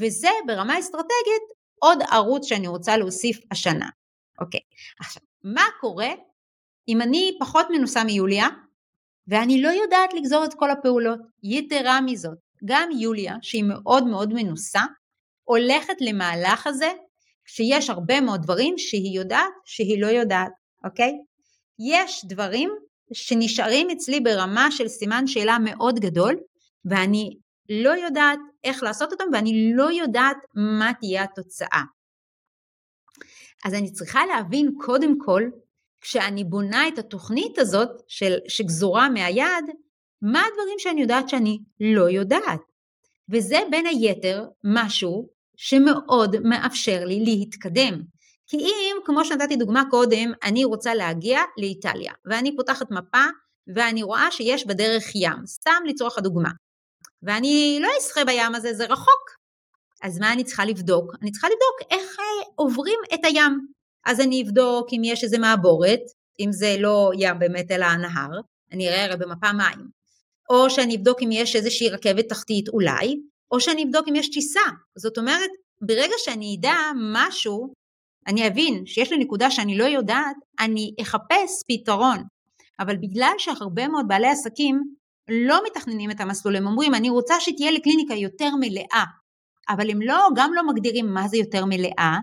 וזה 0.00 0.30
ברמה 0.46 0.78
אסטרטגית 0.78 1.46
עוד 1.78 1.98
ערוץ 2.10 2.46
שאני 2.46 2.68
רוצה 2.68 2.96
להוסיף 2.96 3.38
השנה. 3.50 3.88
אוקיי, 4.40 4.60
עכשיו 5.00 5.22
מה 5.44 5.64
קורה 5.80 6.08
אם 6.88 7.02
אני 7.02 7.36
פחות 7.40 7.66
מנוסה 7.70 8.04
מיוליה 8.04 8.46
ואני 9.28 9.62
לא 9.62 9.68
יודעת 9.68 10.14
לגזור 10.14 10.44
את 10.44 10.54
כל 10.54 10.70
הפעולות? 10.70 11.20
יתרה 11.42 12.00
מזאת, 12.00 12.38
גם 12.64 12.88
יוליה 13.00 13.36
שהיא 13.42 13.64
מאוד 13.64 14.06
מאוד 14.06 14.32
מנוסה 14.32 14.82
הולכת 15.44 15.94
למהלך 16.00 16.66
הזה 16.66 16.92
כשיש 17.44 17.90
הרבה 17.90 18.20
מאוד 18.20 18.42
דברים 18.42 18.78
שהיא 18.78 19.18
יודעת 19.18 19.52
שהיא 19.64 20.02
לא 20.02 20.06
יודעת, 20.06 20.52
אוקיי? 20.84 21.12
יש 21.78 22.24
דברים 22.24 22.70
שנשארים 23.12 23.90
אצלי 23.90 24.20
ברמה 24.20 24.70
של 24.70 24.88
סימן 24.88 25.26
שאלה 25.26 25.58
מאוד 25.58 25.98
גדול 25.98 26.36
ואני 26.84 27.38
לא 27.70 27.90
יודעת 27.90 28.38
איך 28.64 28.82
לעשות 28.82 29.12
אותם 29.12 29.24
ואני 29.32 29.72
לא 29.74 29.92
יודעת 29.92 30.36
מה 30.54 30.92
תהיה 31.00 31.22
התוצאה. 31.22 31.82
אז 33.64 33.74
אני 33.74 33.92
צריכה 33.92 34.26
להבין 34.26 34.70
קודם 34.78 35.18
כל, 35.18 35.42
כשאני 36.00 36.44
בונה 36.44 36.88
את 36.88 36.98
התוכנית 36.98 37.58
הזאת 37.58 37.88
של, 38.08 38.34
שגזורה 38.48 39.08
מהיד, 39.08 39.64
מה 40.22 40.40
הדברים 40.40 40.78
שאני 40.78 41.00
יודעת 41.00 41.28
שאני 41.28 41.58
לא 41.80 42.10
יודעת. 42.10 42.60
וזה 43.32 43.58
בין 43.70 43.86
היתר 43.86 44.44
משהו 44.64 45.28
שמאוד 45.56 46.36
מאפשר 46.44 47.04
לי 47.04 47.24
להתקדם. 47.24 48.02
כי 48.46 48.56
אם, 48.56 48.96
כמו 49.04 49.24
שנתתי 49.24 49.56
דוגמה 49.56 49.82
קודם, 49.90 50.32
אני 50.42 50.64
רוצה 50.64 50.94
להגיע 50.94 51.40
לאיטליה, 51.58 52.12
ואני 52.24 52.56
פותחת 52.56 52.90
מפה 52.90 53.24
ואני 53.74 54.02
רואה 54.02 54.30
שיש 54.30 54.66
בדרך 54.66 55.04
ים, 55.14 55.46
סתם 55.46 55.82
לצורך 55.86 56.18
הדוגמה. 56.18 56.50
ואני 57.22 57.78
לא 57.82 57.88
אשחה 58.00 58.24
בים 58.24 58.54
הזה, 58.54 58.74
זה 58.74 58.84
רחוק. 58.84 59.36
אז 60.02 60.18
מה 60.18 60.32
אני 60.32 60.44
צריכה 60.44 60.64
לבדוק? 60.64 61.12
אני 61.22 61.30
צריכה 61.30 61.46
לבדוק 61.46 61.90
איך 61.90 62.16
עוברים 62.54 62.98
את 63.14 63.24
הים. 63.24 63.75
אז 64.06 64.20
אני 64.20 64.42
אבדוק 64.42 64.88
אם 64.92 65.00
יש 65.04 65.24
איזה 65.24 65.38
מעבורת, 65.38 66.00
אם 66.40 66.52
זה 66.52 66.76
לא 66.78 67.10
ים 67.18 67.38
באמת 67.38 67.70
אלא 67.70 67.84
הנהר, 67.84 68.30
אני 68.72 68.88
אראה 68.88 69.04
הרי 69.04 69.16
במפה 69.16 69.52
מים. 69.52 69.88
או 70.50 70.70
שאני 70.70 70.96
אבדוק 70.96 71.22
אם 71.22 71.28
יש 71.32 71.56
איזושהי 71.56 71.88
רכבת 71.88 72.28
תחתית 72.28 72.68
אולי, 72.68 73.16
או 73.50 73.60
שאני 73.60 73.84
אבדוק 73.84 74.08
אם 74.08 74.16
יש 74.16 74.30
טיסה. 74.30 74.60
זאת 74.98 75.18
אומרת, 75.18 75.50
ברגע 75.80 76.14
שאני 76.18 76.56
אדע 76.58 76.76
משהו, 77.12 77.72
אני 78.26 78.46
אבין 78.46 78.86
שיש 78.86 79.12
לי 79.12 79.18
נקודה 79.18 79.50
שאני 79.50 79.78
לא 79.78 79.84
יודעת, 79.84 80.36
אני 80.60 80.94
אחפש 81.02 81.62
פתרון. 81.68 82.18
אבל 82.80 82.96
בגלל 82.96 83.32
שהרבה 83.38 83.88
מאוד 83.88 84.04
בעלי 84.08 84.28
עסקים 84.28 84.82
לא 85.46 85.60
מתכננים 85.66 86.10
את 86.10 86.20
המסלול, 86.20 86.56
הם 86.56 86.66
אומרים 86.66 86.94
אני 86.94 87.10
רוצה 87.10 87.34
שתהיה 87.40 87.70
לי 87.70 87.82
קליניקה 87.82 88.14
יותר 88.14 88.50
מלאה, 88.60 89.04
אבל 89.68 89.90
הם 89.90 90.02
לא, 90.02 90.28
גם 90.36 90.50
לא 90.54 90.62
מגדירים 90.66 91.06
מה 91.14 91.28
זה 91.28 91.36
יותר 91.36 91.64
מלאה, 91.64 92.18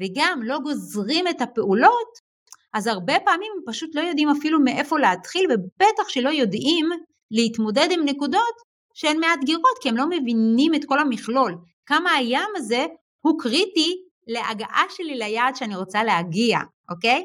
וגם 0.00 0.40
לא 0.44 0.58
גוזרים 0.58 1.28
את 1.28 1.40
הפעולות, 1.40 2.26
אז 2.74 2.86
הרבה 2.86 3.14
פעמים 3.24 3.52
הם 3.56 3.72
פשוט 3.72 3.94
לא 3.94 4.00
יודעים 4.00 4.28
אפילו 4.28 4.60
מאיפה 4.60 4.98
להתחיל, 4.98 5.46
ובטח 5.52 6.08
שלא 6.08 6.28
יודעים 6.28 6.86
להתמודד 7.30 7.88
עם 7.90 8.00
נקודות 8.04 8.54
שהן 8.94 9.20
מאתגרות, 9.20 9.78
כי 9.80 9.88
הם 9.88 9.96
לא 9.96 10.06
מבינים 10.06 10.74
את 10.74 10.84
כל 10.84 10.98
המכלול. 10.98 11.54
כמה 11.86 12.10
הים 12.12 12.50
הזה 12.56 12.86
הוא 13.20 13.38
קריטי 13.38 13.96
להגעה 14.26 14.84
שלי 14.90 15.14
ליעד 15.14 15.56
שאני 15.56 15.76
רוצה 15.76 16.04
להגיע, 16.04 16.58
אוקיי? 16.90 17.24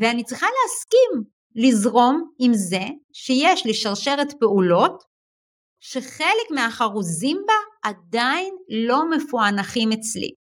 ואני 0.00 0.24
צריכה 0.24 0.46
להסכים 0.46 1.34
לזרום 1.54 2.30
עם 2.38 2.54
זה 2.54 2.84
שיש 3.12 3.66
לי 3.66 3.74
שרשרת 3.74 4.32
פעולות 4.40 5.02
שחלק 5.80 6.50
מהחרוזים 6.50 7.42
בה 7.46 7.54
עדיין 7.90 8.54
לא 8.88 9.10
מפוענחים 9.10 9.92
אצלי. 9.92 10.43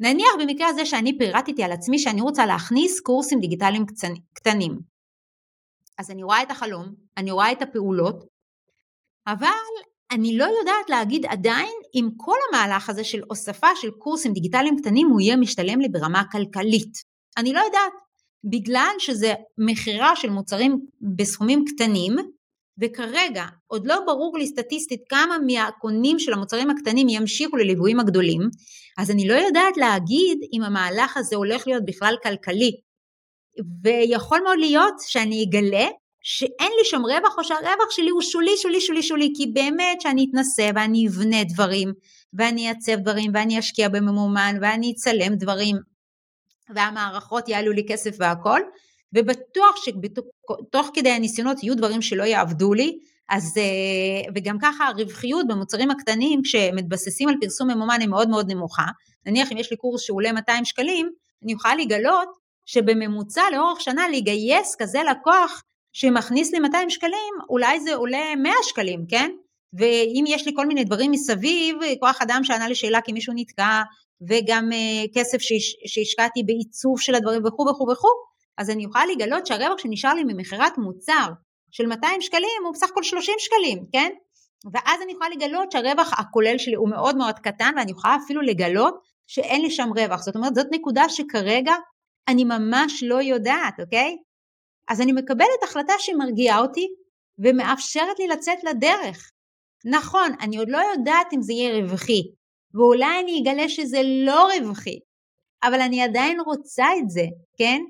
נניח 0.00 0.28
במקרה 0.38 0.68
הזה 0.68 0.86
שאני 0.86 1.18
פירטתי 1.18 1.62
על 1.62 1.72
עצמי 1.72 1.98
שאני 1.98 2.20
רוצה 2.20 2.46
להכניס 2.46 3.00
קורסים 3.00 3.40
דיגיטליים 3.40 3.86
קטנים. 4.34 4.78
אז 5.98 6.10
אני 6.10 6.22
רואה 6.22 6.42
את 6.42 6.50
החלום, 6.50 6.94
אני 7.16 7.30
רואה 7.30 7.52
את 7.52 7.62
הפעולות, 7.62 8.24
אבל 9.26 9.48
אני 10.12 10.38
לא 10.38 10.44
יודעת 10.44 10.90
להגיד 10.90 11.26
עדיין 11.26 11.74
אם 11.94 12.08
כל 12.16 12.36
המהלך 12.48 12.90
הזה 12.90 13.04
של 13.04 13.20
הוספה 13.28 13.68
של 13.76 13.90
קורסים 13.90 14.32
דיגיטליים 14.32 14.76
קטנים 14.76 15.08
הוא 15.08 15.20
יהיה 15.20 15.36
משתלם 15.36 15.80
לי 15.80 15.88
ברמה 15.88 16.22
כלכלית. 16.32 16.92
אני 17.36 17.52
לא 17.52 17.58
יודעת, 17.58 17.92
בגלל 18.44 18.94
שזה 18.98 19.34
מכירה 19.58 20.16
של 20.16 20.30
מוצרים 20.30 20.80
בסכומים 21.16 21.64
קטנים, 21.64 22.16
וכרגע 22.80 23.44
עוד 23.66 23.86
לא 23.86 24.00
ברור 24.06 24.38
לי 24.38 24.46
סטטיסטית 24.46 25.00
כמה 25.08 25.36
מהקונים 25.46 26.18
של 26.18 26.32
המוצרים 26.32 26.70
הקטנים 26.70 27.08
ימשיכו 27.08 27.56
לליוויים 27.56 28.00
הגדולים, 28.00 28.40
אז 28.98 29.10
אני 29.10 29.28
לא 29.28 29.34
יודעת 29.34 29.76
להגיד 29.76 30.38
אם 30.52 30.62
המהלך 30.62 31.16
הזה 31.16 31.36
הולך 31.36 31.66
להיות 31.66 31.84
בכלל 31.84 32.14
כלכלי. 32.22 32.72
ויכול 33.84 34.40
מאוד 34.44 34.58
להיות 34.58 34.94
שאני 35.00 35.44
אגלה 35.44 35.86
שאין 36.22 36.72
לי 36.78 36.84
שם 36.84 37.02
רווח 37.02 37.38
או 37.38 37.44
שהרווח 37.44 37.90
שלי 37.90 38.10
הוא 38.10 38.22
שולי 38.22 38.56
שולי 38.56 38.80
שולי 38.80 39.02
שולי 39.02 39.32
כי 39.36 39.46
באמת 39.46 40.00
שאני 40.00 40.26
אתנסה 40.30 40.70
ואני 40.74 41.08
אבנה 41.08 41.44
דברים 41.44 41.92
ואני 42.32 42.68
אעצב 42.68 42.94
דברים 42.94 43.30
ואני 43.34 43.58
אשקיע 43.58 43.88
בממומן 43.88 44.56
ואני 44.62 44.92
אצלם 44.92 45.34
דברים 45.34 45.76
והמערכות 46.74 47.48
יעלו 47.48 47.72
לי 47.72 47.86
כסף 47.88 48.16
והכל 48.18 48.60
ובטוח 49.14 49.76
שתוך 49.76 50.90
כדי 50.94 51.10
הניסיונות 51.10 51.62
יהיו 51.62 51.76
דברים 51.76 52.02
שלא 52.02 52.22
יעבדו 52.22 52.74
לי 52.74 52.98
אז 53.28 53.58
אה, 53.58 54.30
וגם 54.34 54.56
ככה 54.62 54.84
הרווחיות 54.86 55.48
במוצרים 55.48 55.90
הקטנים 55.90 56.40
כשמתבססים 56.42 57.28
על 57.28 57.34
פרסום 57.40 57.70
ממומן 57.70 58.00
היא 58.00 58.08
מאוד 58.08 58.28
מאוד 58.28 58.52
נמוכה 58.52 58.86
נניח 59.26 59.52
אם 59.52 59.56
יש 59.56 59.70
לי 59.70 59.76
קורס 59.76 60.00
שעולה 60.00 60.32
200 60.32 60.64
שקלים 60.64 61.10
אני 61.44 61.54
אוכל 61.54 61.74
לגלות 61.74 62.28
שבממוצע 62.66 63.42
לאורך 63.52 63.80
שנה 63.80 64.08
לגייס 64.08 64.76
כזה 64.78 64.98
לקוח 65.10 65.62
שמכניס 65.92 66.52
לי 66.52 66.58
200 66.58 66.90
שקלים, 66.90 67.34
אולי 67.48 67.80
זה 67.80 67.94
עולה 67.94 68.34
100 68.36 68.52
שקלים, 68.62 69.06
כן? 69.08 69.30
ואם 69.72 70.24
יש 70.26 70.46
לי 70.46 70.52
כל 70.56 70.66
מיני 70.66 70.84
דברים 70.84 71.10
מסביב, 71.10 71.76
כוח 72.00 72.22
אדם 72.22 72.40
שענה 72.44 72.68
לשאלה 72.68 73.00
כי 73.00 73.12
מישהו 73.12 73.32
נתקע, 73.36 73.82
וגם 74.28 74.70
uh, 74.72 75.08
כסף 75.14 75.38
שהש, 75.38 75.76
שהשקעתי 75.86 76.42
בעיצוב 76.42 77.00
של 77.00 77.14
הדברים 77.14 77.44
וכו' 77.44 77.66
וכו' 77.70 77.86
וכו', 77.92 78.08
אז 78.58 78.70
אני 78.70 78.86
אוכל 78.86 79.04
לגלות 79.12 79.46
שהרווח 79.46 79.78
שנשאר 79.78 80.14
לי 80.14 80.24
ממכירת 80.24 80.78
מוצר 80.78 81.28
של 81.70 81.86
200 81.86 82.20
שקלים 82.20 82.62
הוא 82.64 82.72
בסך 82.72 82.90
הכל 82.90 83.02
30 83.02 83.34
שקלים, 83.38 83.84
כן? 83.92 84.10
ואז 84.72 85.02
אני 85.02 85.12
יכולה 85.12 85.28
לגלות 85.28 85.72
שהרווח 85.72 86.12
הכולל 86.20 86.58
שלי 86.58 86.74
הוא 86.74 86.90
מאוד 86.90 87.16
מאוד 87.16 87.38
קטן 87.38 87.70
ואני 87.76 87.90
יכולה 87.90 88.16
אפילו 88.24 88.40
לגלות 88.40 88.94
שאין 89.26 89.62
לי 89.62 89.70
שם 89.70 89.88
רווח. 89.96 90.22
זאת 90.22 90.36
אומרת, 90.36 90.54
זאת 90.54 90.66
נקודה 90.72 91.08
שכרגע 91.08 91.74
אני 92.28 92.44
ממש 92.44 93.02
לא 93.06 93.22
יודעת, 93.22 93.80
אוקיי? 93.80 94.16
אז 94.88 95.00
אני 95.00 95.12
מקבלת 95.12 95.62
החלטה 95.62 95.92
שמרגיעה 95.98 96.58
אותי 96.60 96.88
ומאפשרת 97.38 98.18
לי 98.18 98.26
לצאת 98.26 98.64
לדרך. 98.64 99.30
נכון, 99.84 100.32
אני 100.40 100.56
עוד 100.56 100.68
לא 100.70 100.78
יודעת 100.78 101.32
אם 101.32 101.42
זה 101.42 101.52
יהיה 101.52 101.82
רווחי, 101.82 102.22
ואולי 102.74 103.20
אני 103.20 103.42
אגלה 103.42 103.68
שזה 103.68 104.00
לא 104.26 104.48
רווחי, 104.58 104.98
אבל 105.62 105.80
אני 105.80 106.02
עדיין 106.02 106.40
רוצה 106.40 106.86
את 106.98 107.10
זה, 107.10 107.24
כן? 107.58 107.80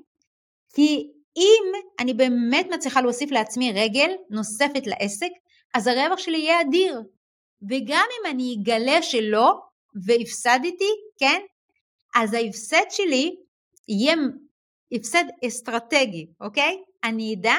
כי 0.73 1.11
אם 1.37 1.81
אני 1.99 2.13
באמת 2.13 2.67
מצליחה 2.71 3.01
להוסיף 3.01 3.31
לעצמי 3.31 3.71
רגל 3.71 4.09
נוספת 4.29 4.87
לעסק, 4.87 5.29
אז 5.73 5.87
הרווח 5.87 6.19
שלי 6.19 6.37
יהיה 6.37 6.61
אדיר. 6.61 7.01
וגם 7.69 8.05
אם 8.19 8.31
אני 8.31 8.55
אגלה 8.61 9.01
שלא, 9.01 9.53
והפסדתי, 10.05 10.91
כן? 11.19 11.41
אז 12.15 12.33
ההפסד 12.33 12.89
שלי 12.89 13.35
יהיה 13.87 14.15
הפסד 14.91 15.23
אסטרטגי, 15.47 16.27
אוקיי? 16.41 16.77
אני 17.03 17.35
אדע 17.39 17.55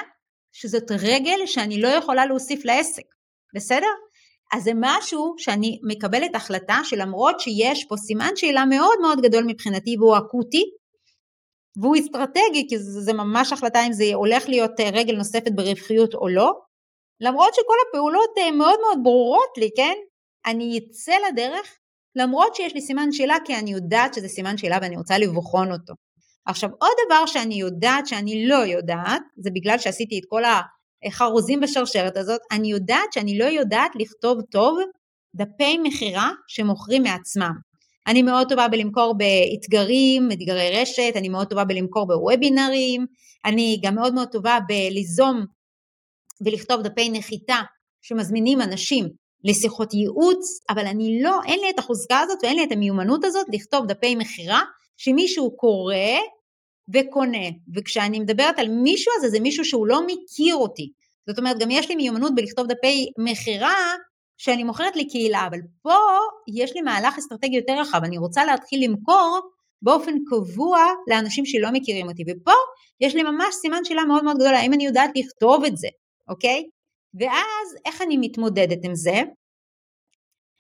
שזאת 0.53 0.91
רגל 0.91 1.47
שאני 1.47 1.81
לא 1.81 1.89
יכולה 1.89 2.27
להוסיף 2.27 2.65
לעסק, 2.65 3.03
בסדר? 3.55 3.87
אז 4.53 4.63
זה 4.63 4.73
משהו 4.75 5.35
שאני 5.39 5.79
מקבלת 5.83 6.35
החלטה 6.35 6.79
שלמרות 6.85 7.41
שיש 7.41 7.85
פה 7.89 7.97
סימן 7.97 8.31
שאלה 8.37 8.65
מאוד 8.65 8.99
מאוד 9.01 9.21
גדול 9.21 9.45
מבחינתי 9.47 9.97
והוא 9.99 10.19
אקוטי 10.19 10.63
והוא 11.77 11.97
אסטרטגי 11.97 12.67
כי 12.69 12.79
זה, 12.79 13.01
זה 13.01 13.13
ממש 13.13 13.53
החלטה 13.53 13.87
אם 13.87 13.93
זה 13.93 14.05
הולך 14.15 14.49
להיות 14.49 14.81
אה, 14.81 14.91
רגל 14.93 15.17
נוספת 15.17 15.53
ברווחיות 15.55 16.15
או 16.15 16.29
לא, 16.29 16.53
למרות 17.21 17.55
שכל 17.55 17.75
הפעולות 17.89 18.31
אה, 18.39 18.51
מאוד 18.51 18.81
מאוד 18.81 18.99
ברורות 19.03 19.59
לי, 19.59 19.71
כן? 19.77 19.95
אני 20.47 20.79
אצא 20.79 21.13
לדרך 21.29 21.77
למרות 22.17 22.55
שיש 22.55 22.75
לי 22.75 22.81
סימן 22.81 23.13
שאלה 23.13 23.37
כי 23.45 23.57
אני 23.57 23.71
יודעת 23.71 24.15
שזה 24.15 24.29
סימן 24.29 24.57
שאלה 24.57 24.79
ואני 24.83 24.97
רוצה 24.97 25.19
לבחון 25.19 25.73
אותו. 25.73 25.95
עכשיו 26.47 26.71
עוד 26.81 26.93
דבר 27.07 27.27
שאני 27.27 27.55
יודעת 27.55 28.07
שאני 28.07 28.49
לא 28.49 28.55
יודעת, 28.55 29.23
זה 29.37 29.51
בגלל 29.55 29.79
שעשיתי 29.79 30.19
את 30.19 30.25
כל 30.29 30.43
החרוזים 31.07 31.61
בשרשרת 31.61 32.17
הזאת, 32.17 32.41
אני 32.53 32.71
יודעת 32.71 33.13
שאני 33.13 33.39
לא 33.39 33.45
יודעת 33.45 33.91
לכתוב 33.95 34.41
טוב 34.51 34.79
דפי 35.35 35.79
מכירה 35.79 36.31
שמוכרים 36.49 37.03
מעצמם. 37.03 37.70
אני 38.07 38.23
מאוד 38.23 38.49
טובה 38.49 38.69
בלמכור 38.69 39.15
באתגרים, 39.19 40.29
אתגרי 40.33 40.71
רשת, 40.81 41.13
אני 41.17 41.29
מאוד 41.29 41.47
טובה 41.47 41.65
בלמכור 41.65 42.07
בוובינרים, 42.07 43.07
אני 43.45 43.81
גם 43.83 43.95
מאוד 43.95 44.15
מאוד 44.15 44.29
טובה 44.29 44.59
בליזום 44.69 45.45
ולכתוב 46.45 46.83
דפי 46.83 47.09
נחיתה 47.09 47.61
שמזמינים 48.03 48.61
אנשים 48.61 49.09
לשיחות 49.45 49.95
ייעוץ, 49.95 50.61
אבל 50.71 50.87
אני 50.87 51.23
לא, 51.23 51.41
אין 51.47 51.61
לי 51.61 51.71
את 51.71 51.79
החוזקה 51.79 52.19
הזאת 52.19 52.39
ואין 52.43 52.57
לי 52.57 52.65
את 52.65 52.73
המיומנות 52.73 53.25
הזאת 53.25 53.47
לכתוב 53.53 53.87
דפי 53.87 54.15
מכירה 54.15 54.61
שמישהו 54.97 55.57
קורא 55.57 55.95
וקונה, 56.95 57.49
וכשאני 57.77 58.21
מדברת 58.21 58.59
על 58.59 58.69
מישהו 58.69 59.13
הזה 59.17 59.29
זה 59.29 59.41
מישהו 59.41 59.65
שהוא 59.65 59.87
לא 59.87 60.01
מכיר 60.07 60.55
אותי. 60.55 60.93
זאת 61.29 61.39
אומרת 61.39 61.59
גם 61.59 61.71
יש 61.71 61.89
לי 61.89 61.97
מיומנות 61.97 62.35
בלכתוב 62.35 62.67
דפי 62.67 63.07
מכירה 63.19 63.95
שאני 64.43 64.65
מוכרת 64.65 64.97
לקהילה, 64.97 65.47
אבל 65.47 65.59
פה 65.83 65.97
יש 66.49 66.75
לי 66.75 66.81
מהלך 66.83 67.19
אסטרטגי 67.19 67.57
יותר 67.57 67.81
רחב, 67.81 68.01
אני 68.05 68.19
רוצה 68.19 68.45
להתחיל 68.45 68.85
למכור 68.85 69.41
באופן 69.83 70.15
קבוע 70.31 70.79
לאנשים 71.11 71.47
שלא 71.47 71.69
מכירים 71.73 72.09
אותי, 72.09 72.23
ופה 72.29 72.53
יש 73.01 73.15
לי 73.15 73.23
ממש 73.23 73.55
סימן 73.55 73.85
שאלה 73.85 74.05
מאוד 74.05 74.25
מאוד 74.25 74.37
גדולה, 74.37 74.59
האם 74.59 74.73
אני 74.73 74.87
יודעת 74.87 75.11
לכתוב 75.17 75.65
את 75.65 75.77
זה, 75.77 75.89
אוקיי? 76.29 76.69
ואז 77.21 77.77
איך 77.85 78.03
אני 78.03 78.17
מתמודדת 78.17 78.79
עם 78.85 78.95
זה? 78.95 79.23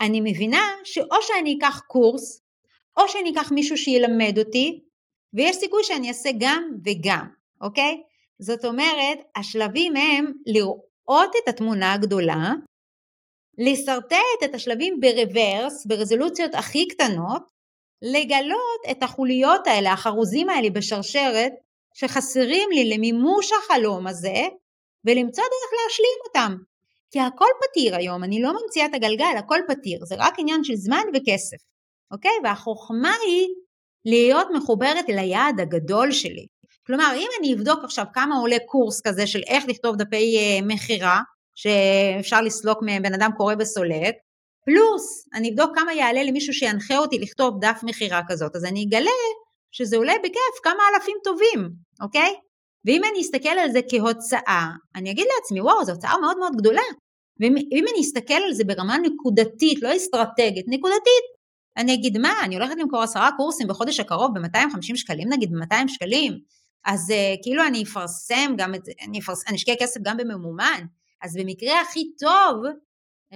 אני 0.00 0.20
מבינה 0.20 0.64
שאו 0.84 1.16
שאני 1.22 1.58
אקח 1.58 1.80
קורס 1.86 2.42
או 2.96 3.08
שאני 3.08 3.32
אקח 3.32 3.52
מישהו 3.52 3.76
שילמד 3.76 4.38
אותי, 4.38 4.80
ויש 5.34 5.56
סיכוי 5.56 5.84
שאני 5.84 6.08
אעשה 6.08 6.30
גם 6.40 6.62
וגם, 6.84 7.26
אוקיי? 7.60 8.02
זאת 8.38 8.64
אומרת, 8.64 9.18
השלבים 9.36 9.96
הם 9.96 10.32
לראות 10.46 11.30
את 11.42 11.48
התמונה 11.48 11.92
הגדולה, 11.92 12.52
לשרטט 13.58 14.44
את 14.44 14.54
השלבים 14.54 15.00
ברוורס, 15.00 15.86
ברזולוציות 15.86 16.54
הכי 16.54 16.88
קטנות, 16.88 17.42
לגלות 18.02 18.80
את 18.90 19.02
החוליות 19.02 19.66
האלה, 19.66 19.92
החרוזים 19.92 20.48
האלה 20.48 20.70
בשרשרת, 20.70 21.52
שחסרים 21.94 22.70
לי 22.70 22.94
למימוש 22.94 23.50
החלום 23.52 24.06
הזה, 24.06 24.42
ולמצוא 25.04 25.44
דרך 25.44 25.80
להשלים 25.82 26.18
אותם. 26.26 26.56
כי 27.10 27.20
הכל 27.20 27.48
פתיר 27.62 27.96
היום, 27.96 28.24
אני 28.24 28.42
לא 28.42 28.52
ממציאה 28.52 28.86
את 28.86 28.94
הגלגל, 28.94 29.34
הכל 29.38 29.58
פתיר, 29.68 30.04
זה 30.04 30.14
רק 30.18 30.34
עניין 30.38 30.64
של 30.64 30.74
זמן 30.74 31.02
וכסף. 31.14 31.56
אוקיי? 32.10 32.32
והחוכמה 32.44 33.12
היא 33.26 33.48
להיות 34.04 34.46
מחוברת 34.54 35.08
ליעד 35.08 35.60
הגדול 35.60 36.12
שלי. 36.12 36.46
כלומר, 36.86 37.12
אם 37.16 37.28
אני 37.40 37.54
אבדוק 37.54 37.84
עכשיו 37.84 38.04
כמה 38.14 38.36
עולה 38.36 38.56
קורס 38.66 39.00
כזה 39.00 39.26
של 39.26 39.40
איך 39.46 39.64
לכתוב 39.68 39.96
דפי 39.96 40.36
uh, 40.38 40.64
מכירה, 40.64 41.20
שאפשר 41.60 42.40
לסלוק 42.42 42.78
מבן 42.82 43.14
אדם 43.14 43.30
קורא 43.36 43.54
וסולק, 43.58 44.14
פלוס 44.64 45.28
אני 45.34 45.50
אבדוק 45.50 45.70
כמה 45.74 45.92
יעלה 45.92 46.22
למישהו 46.22 46.52
שינחה 46.52 46.98
אותי 46.98 47.18
לכתוב 47.18 47.60
דף 47.60 47.80
מכירה 47.82 48.20
כזאת, 48.28 48.56
אז 48.56 48.64
אני 48.64 48.84
אגלה 48.84 49.10
שזה 49.72 49.96
עולה 49.96 50.12
בכיף 50.18 50.54
כמה 50.62 50.82
אלפים 50.94 51.16
טובים, 51.24 51.70
אוקיי? 52.02 52.34
ואם 52.84 53.02
אני 53.12 53.20
אסתכל 53.20 53.48
על 53.48 53.70
זה 53.70 53.80
כהוצאה, 53.90 54.66
אני 54.96 55.10
אגיד 55.10 55.26
לעצמי, 55.36 55.60
וואו, 55.60 55.84
זו 55.84 55.92
הוצאה 55.92 56.20
מאוד 56.20 56.38
מאוד 56.38 56.52
גדולה. 56.56 56.82
ואם 57.40 57.84
אני 57.94 58.00
אסתכל 58.00 58.34
על 58.34 58.52
זה 58.52 58.64
ברמה 58.64 58.98
נקודתית, 58.98 59.82
לא 59.82 59.96
אסטרטגית, 59.96 60.64
נקודתית, 60.68 61.24
אני 61.76 61.94
אגיד 61.94 62.18
מה, 62.18 62.34
אני 62.44 62.54
הולכת 62.54 62.74
למכור 62.78 63.02
עשרה 63.02 63.30
קורסים 63.36 63.68
בחודש 63.68 64.00
הקרוב 64.00 64.38
ב-250 64.38 64.96
שקלים 64.96 65.28
נגיד, 65.28 65.50
ב-200 65.52 65.88
שקלים, 65.88 66.38
אז 66.84 67.10
uh, 67.10 67.42
כאילו 67.42 67.66
אני 67.66 67.82
אפרסם 67.82 68.54
גם 68.56 68.74
את 68.74 68.84
זה, 68.84 68.92
אני 69.08 69.56
אשקיע 69.56 69.74
כסף 69.80 70.00
גם 70.02 70.16
בממומן, 70.16 70.84
אז 71.22 71.36
במקרה 71.36 71.80
הכי 71.80 72.04
טוב, 72.18 72.62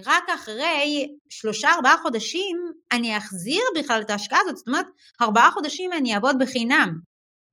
רק 0.07 0.25
אחרי 0.35 1.09
שלושה 1.29 1.69
ארבעה 1.75 1.97
חודשים 2.03 2.57
אני 2.93 3.19
אחזיר 3.19 3.63
בכלל 3.79 4.01
את 4.01 4.11
ההשקעה 4.11 4.39
הזאת, 4.43 4.57
זאת 4.57 4.69
אומרת 4.69 4.87
ארבעה 5.23 5.51
חודשים 5.51 5.93
אני 5.93 6.15
אעבוד 6.15 6.37
בחינם, 6.41 6.99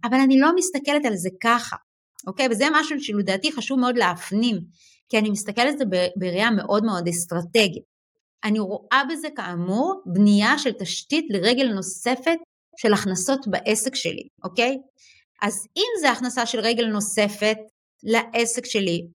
אבל 0.03 0.17
אני 0.17 0.39
לא 0.39 0.55
מסתכלת 0.55 1.05
על 1.05 1.15
זה 1.15 1.29
ככה, 1.43 1.75
אוקיי? 2.27 2.47
וזה 2.51 2.65
משהו 2.71 2.99
שלדעתי 2.99 3.51
חשוב 3.51 3.79
מאוד 3.79 3.97
להפנים, 3.97 4.57
כי 5.09 5.17
אני 5.17 5.29
מסתכלת 5.29 5.73
על 5.73 5.77
זה 5.77 5.85
בראייה 6.15 6.51
מאוד 6.51 6.83
מאוד 6.83 7.07
אסטרטגית. 7.07 7.83
אני 8.43 8.59
רואה 8.59 9.01
בזה 9.09 9.27
כאמור 9.35 10.01
בנייה 10.05 10.57
של 10.57 10.71
תשתית 10.71 11.25
לרגל 11.29 11.67
נוספת 11.67 12.37
של 12.77 12.93
הכנסות 12.93 13.47
בעסק 13.47 13.95
שלי, 13.95 14.27
אוקיי? 14.43 14.77
אז 15.41 15.67
אם 15.77 16.01
זה 16.01 16.11
הכנסה 16.11 16.45
של 16.45 16.59
רגל 16.59 16.85
נוספת 16.85 17.57
לעסק 18.03 18.65
שלי, 18.65 19.07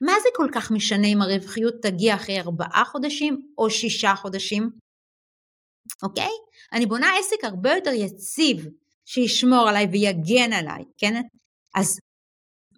מה 0.00 0.12
זה 0.22 0.28
כל 0.36 0.48
כך 0.54 0.70
משנה 0.70 1.06
אם 1.06 1.22
הרווחיות 1.22 1.74
תגיע 1.82 2.14
אחרי 2.14 2.40
ארבעה 2.40 2.84
חודשים 2.84 3.52
או 3.58 3.70
שישה 3.70 4.14
חודשים? 4.16 4.70
אוקיי? 6.02 6.30
אני 6.72 6.86
בונה 6.86 7.10
עסק 7.18 7.44
הרבה 7.44 7.74
יותר 7.74 7.90
יציב 7.90 8.66
שישמור 9.06 9.68
עליי 9.68 9.86
ויגן 9.86 10.52
עליי, 10.52 10.84
כן? 10.98 11.22
אז 11.74 11.98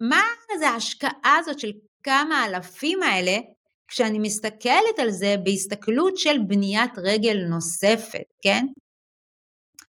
מה 0.01 0.21
זה 0.59 0.69
ההשקעה 0.69 1.37
הזאת 1.39 1.59
של 1.59 1.71
כמה 2.03 2.45
אלפים 2.45 3.03
האלה 3.03 3.37
כשאני 3.87 4.19
מסתכלת 4.19 4.99
על 4.99 5.11
זה 5.11 5.35
בהסתכלות 5.43 6.17
של 6.17 6.37
בניית 6.47 6.91
רגל 6.97 7.37
נוספת, 7.49 8.25
כן? 8.41 8.65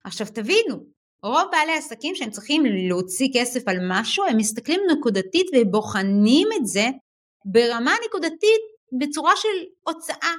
עכשיו 0.03 0.27
תבינו, 0.33 0.75
רוב 1.23 1.43
בעלי 1.51 1.73
עסקים 1.77 2.15
שהם 2.15 2.29
צריכים 2.29 2.63
להוציא 2.89 3.27
כסף 3.33 3.67
על 3.67 3.77
משהו, 3.89 4.25
הם 4.25 4.37
מסתכלים 4.37 4.81
נקודתית 4.97 5.47
ובוחנים 5.55 6.47
את 6.55 6.67
זה 6.67 6.89
ברמה 7.45 7.95
נקודתית 8.07 8.61
בצורה 8.99 9.31
של 9.35 9.63
הוצאה. 9.87 10.33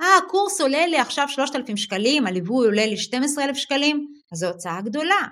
אה, 0.00 0.16
הקורס 0.16 0.60
עולה 0.60 0.86
לי 0.86 0.98
עכשיו 0.98 1.28
3,000 1.28 1.76
שקלים, 1.76 2.26
הליווי 2.26 2.66
עולה 2.66 2.86
לי 2.86 2.96
12,000 2.96 3.54
שקלים, 3.56 4.06
אז 4.32 4.38
זו 4.38 4.48
הוצאה 4.48 4.80
גדולה. 4.80 5.22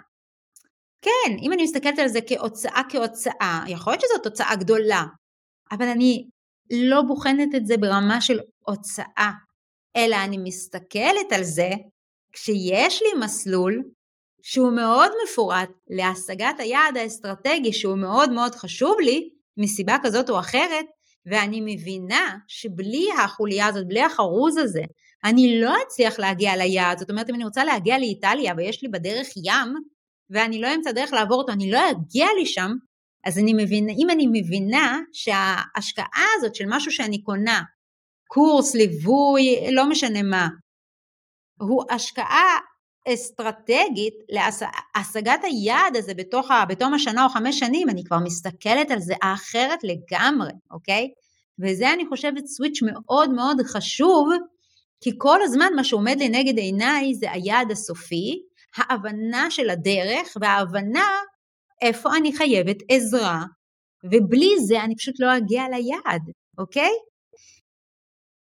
כן, 1.02 1.36
אם 1.42 1.52
אני 1.52 1.62
מסתכלת 1.62 1.98
על 1.98 2.08
זה 2.08 2.18
כהוצאה 2.26 2.82
כהוצאה, 2.88 3.64
יכול 3.68 3.92
להיות 3.92 4.00
שזאת 4.00 4.26
הוצאה 4.26 4.56
גדולה, 4.56 5.04
אבל 5.72 5.88
אני 5.88 6.28
לא 6.70 7.02
בוחנת 7.02 7.54
את 7.56 7.66
זה 7.66 7.76
ברמה 7.76 8.20
של 8.20 8.40
הוצאה, 8.66 9.30
אלא 9.96 10.16
אני 10.24 10.38
מסתכלת 10.38 11.32
על 11.32 11.42
זה 11.42 11.70
כשיש 12.32 13.02
לי 13.02 13.24
מסלול 13.24 13.82
שהוא 14.42 14.72
מאוד 14.72 15.10
מפורט 15.24 15.70
להשגת 15.90 16.54
היעד 16.60 16.96
האסטרטגי 16.96 17.72
שהוא 17.72 17.98
מאוד 17.98 18.30
מאוד 18.30 18.54
חשוב 18.54 18.96
לי, 19.00 19.30
מסיבה 19.56 19.96
כזאת 20.02 20.30
או 20.30 20.38
אחרת, 20.38 20.86
ואני 21.26 21.60
מבינה 21.60 22.36
שבלי 22.48 23.08
החוליה 23.18 23.66
הזאת, 23.66 23.88
בלי 23.88 24.02
החרוז 24.02 24.56
הזה, 24.56 24.82
אני 25.24 25.60
לא 25.60 25.74
אצליח 25.86 26.18
להגיע 26.18 26.56
ליעד. 26.56 26.98
זאת 26.98 27.10
אומרת, 27.10 27.30
אם 27.30 27.34
אני 27.34 27.44
רוצה 27.44 27.64
להגיע 27.64 27.98
לאיטליה 27.98 28.54
ויש 28.56 28.82
לי 28.82 28.88
בדרך 28.88 29.26
ים, 29.36 29.74
ואני 30.30 30.60
לא 30.60 30.74
אמצא 30.74 30.92
דרך 30.92 31.12
לעבור 31.12 31.38
אותו, 31.38 31.52
אני 31.52 31.70
לא 31.70 31.80
אגיע 31.90 32.26
לשם, 32.42 32.70
אז 33.26 33.38
אני 33.38 33.52
מבינה, 33.52 33.92
אם 33.92 34.10
אני 34.10 34.26
מבינה 34.32 34.98
שההשקעה 35.12 36.26
הזאת 36.36 36.54
של 36.54 36.64
משהו 36.68 36.92
שאני 36.92 37.22
קונה, 37.22 37.62
קורס, 38.28 38.74
ליווי, 38.74 39.72
לא 39.72 39.88
משנה 39.88 40.22
מה, 40.22 40.48
הוא 41.60 41.84
השקעה 41.90 42.58
אסטרטגית 43.08 44.14
להשגת 44.28 45.40
היעד 45.42 45.96
הזה 45.96 46.14
בתוך, 46.14 46.48
בתום 46.68 46.94
השנה 46.94 47.24
או 47.24 47.28
חמש 47.28 47.58
שנים, 47.58 47.88
אני 47.88 48.04
כבר 48.04 48.18
מסתכלת 48.18 48.90
על 48.90 49.00
זה 49.00 49.14
אחרת 49.22 49.78
לגמרי, 49.82 50.52
אוקיי? 50.70 51.08
וזה 51.58 51.92
אני 51.92 52.06
חושבת 52.06 52.46
סוויץ' 52.46 52.78
מאוד 52.82 53.30
מאוד 53.30 53.56
חשוב, 53.66 54.28
כי 55.00 55.10
כל 55.18 55.42
הזמן 55.42 55.72
מה 55.76 55.84
שעומד 55.84 56.16
לנגד 56.20 56.58
עיניי 56.58 57.14
זה 57.14 57.32
היעד 57.32 57.70
הסופי, 57.70 58.42
ההבנה 58.76 59.50
של 59.50 59.70
הדרך 59.70 60.36
וההבנה 60.40 61.08
איפה 61.82 62.10
אני 62.16 62.36
חייבת 62.36 62.76
עזרה, 62.88 63.42
ובלי 64.04 64.50
זה 64.66 64.84
אני 64.84 64.96
פשוט 64.96 65.14
לא 65.18 65.36
אגיע 65.36 65.62
ליעד, 65.68 66.22
אוקיי? 66.58 66.90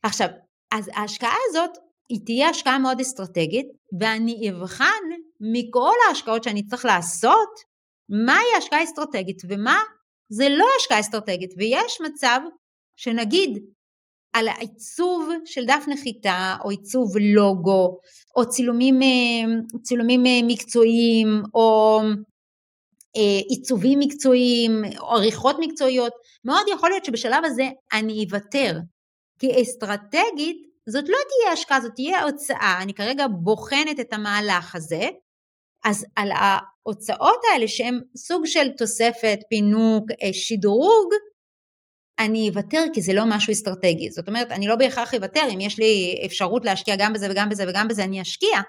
עכשיו, 0.03 0.27
אז 0.71 0.89
ההשקעה 0.93 1.35
הזאת 1.49 1.71
היא 2.09 2.19
תהיה 2.25 2.49
השקעה 2.49 2.79
מאוד 2.79 2.99
אסטרטגית, 2.99 3.67
ואני 3.99 4.49
אבחן 4.49 5.03
מכל 5.39 5.95
ההשקעות 6.07 6.43
שאני 6.43 6.67
צריך 6.67 6.85
לעשות, 6.85 7.49
מהי 8.09 8.57
השקעה 8.57 8.83
אסטרטגית 8.83 9.41
ומה 9.49 9.79
זה 10.29 10.49
לא 10.49 10.65
השקעה 10.79 10.99
אסטרטגית. 10.99 11.53
ויש 11.57 12.01
מצב 12.01 12.39
שנגיד 12.95 13.59
על 14.33 14.47
העיצוב 14.47 15.29
של 15.45 15.65
דף 15.65 15.83
נחיתה, 15.87 16.55
או 16.63 16.69
עיצוב 16.69 17.17
לוגו, 17.35 17.99
או 18.35 18.49
צילומים, 18.49 19.01
אה, 19.01 19.77
צילומים 19.83 20.25
אה, 20.25 20.39
מקצועיים, 20.47 21.27
או 21.53 21.99
אה, 23.17 23.39
עיצובים 23.49 23.99
מקצועיים, 23.99 24.71
או 24.99 25.15
עריכות 25.15 25.55
מקצועיות, 25.59 26.13
מאוד 26.45 26.65
יכול 26.73 26.89
להיות 26.89 27.05
שבשלב 27.05 27.45
הזה 27.45 27.69
אני 27.93 28.25
אוותר. 28.25 28.77
כי 29.39 29.61
אסטרטגית 29.61 30.68
זאת 30.89 31.09
לא 31.09 31.17
תהיה 31.29 31.53
השקעה, 31.53 31.81
זאת 31.81 31.91
תהיה 31.95 32.23
הוצאה, 32.23 32.79
אני 32.81 32.93
כרגע 32.93 33.25
בוחנת 33.27 33.99
את 33.99 34.13
המהלך 34.13 34.75
הזה, 34.75 35.09
אז 35.85 36.05
על 36.15 36.31
ההוצאות 36.31 37.39
האלה 37.53 37.67
שהן 37.67 37.99
סוג 38.17 38.45
של 38.45 38.69
תוספת, 38.77 39.39
פינוק, 39.49 40.11
אה, 40.23 40.33
שדרוג, 40.33 41.13
אני 42.19 42.49
אוותר 42.49 42.83
כי 42.93 43.01
זה 43.01 43.13
לא 43.13 43.23
משהו 43.27 43.51
אסטרטגי. 43.51 44.11
זאת 44.11 44.27
אומרת, 44.27 44.51
אני 44.51 44.67
לא 44.67 44.75
בהכרח 44.75 45.13
אוותר, 45.13 45.43
אם 45.53 45.61
יש 45.61 45.79
לי 45.79 46.21
אפשרות 46.25 46.65
להשקיע 46.65 46.95
גם 46.97 47.13
בזה 47.13 47.27
וגם 47.31 47.49
בזה 47.49 47.65
וגם 47.69 47.87
בזה, 47.87 48.03
אני 48.03 48.21
אשקיע. 48.21 48.59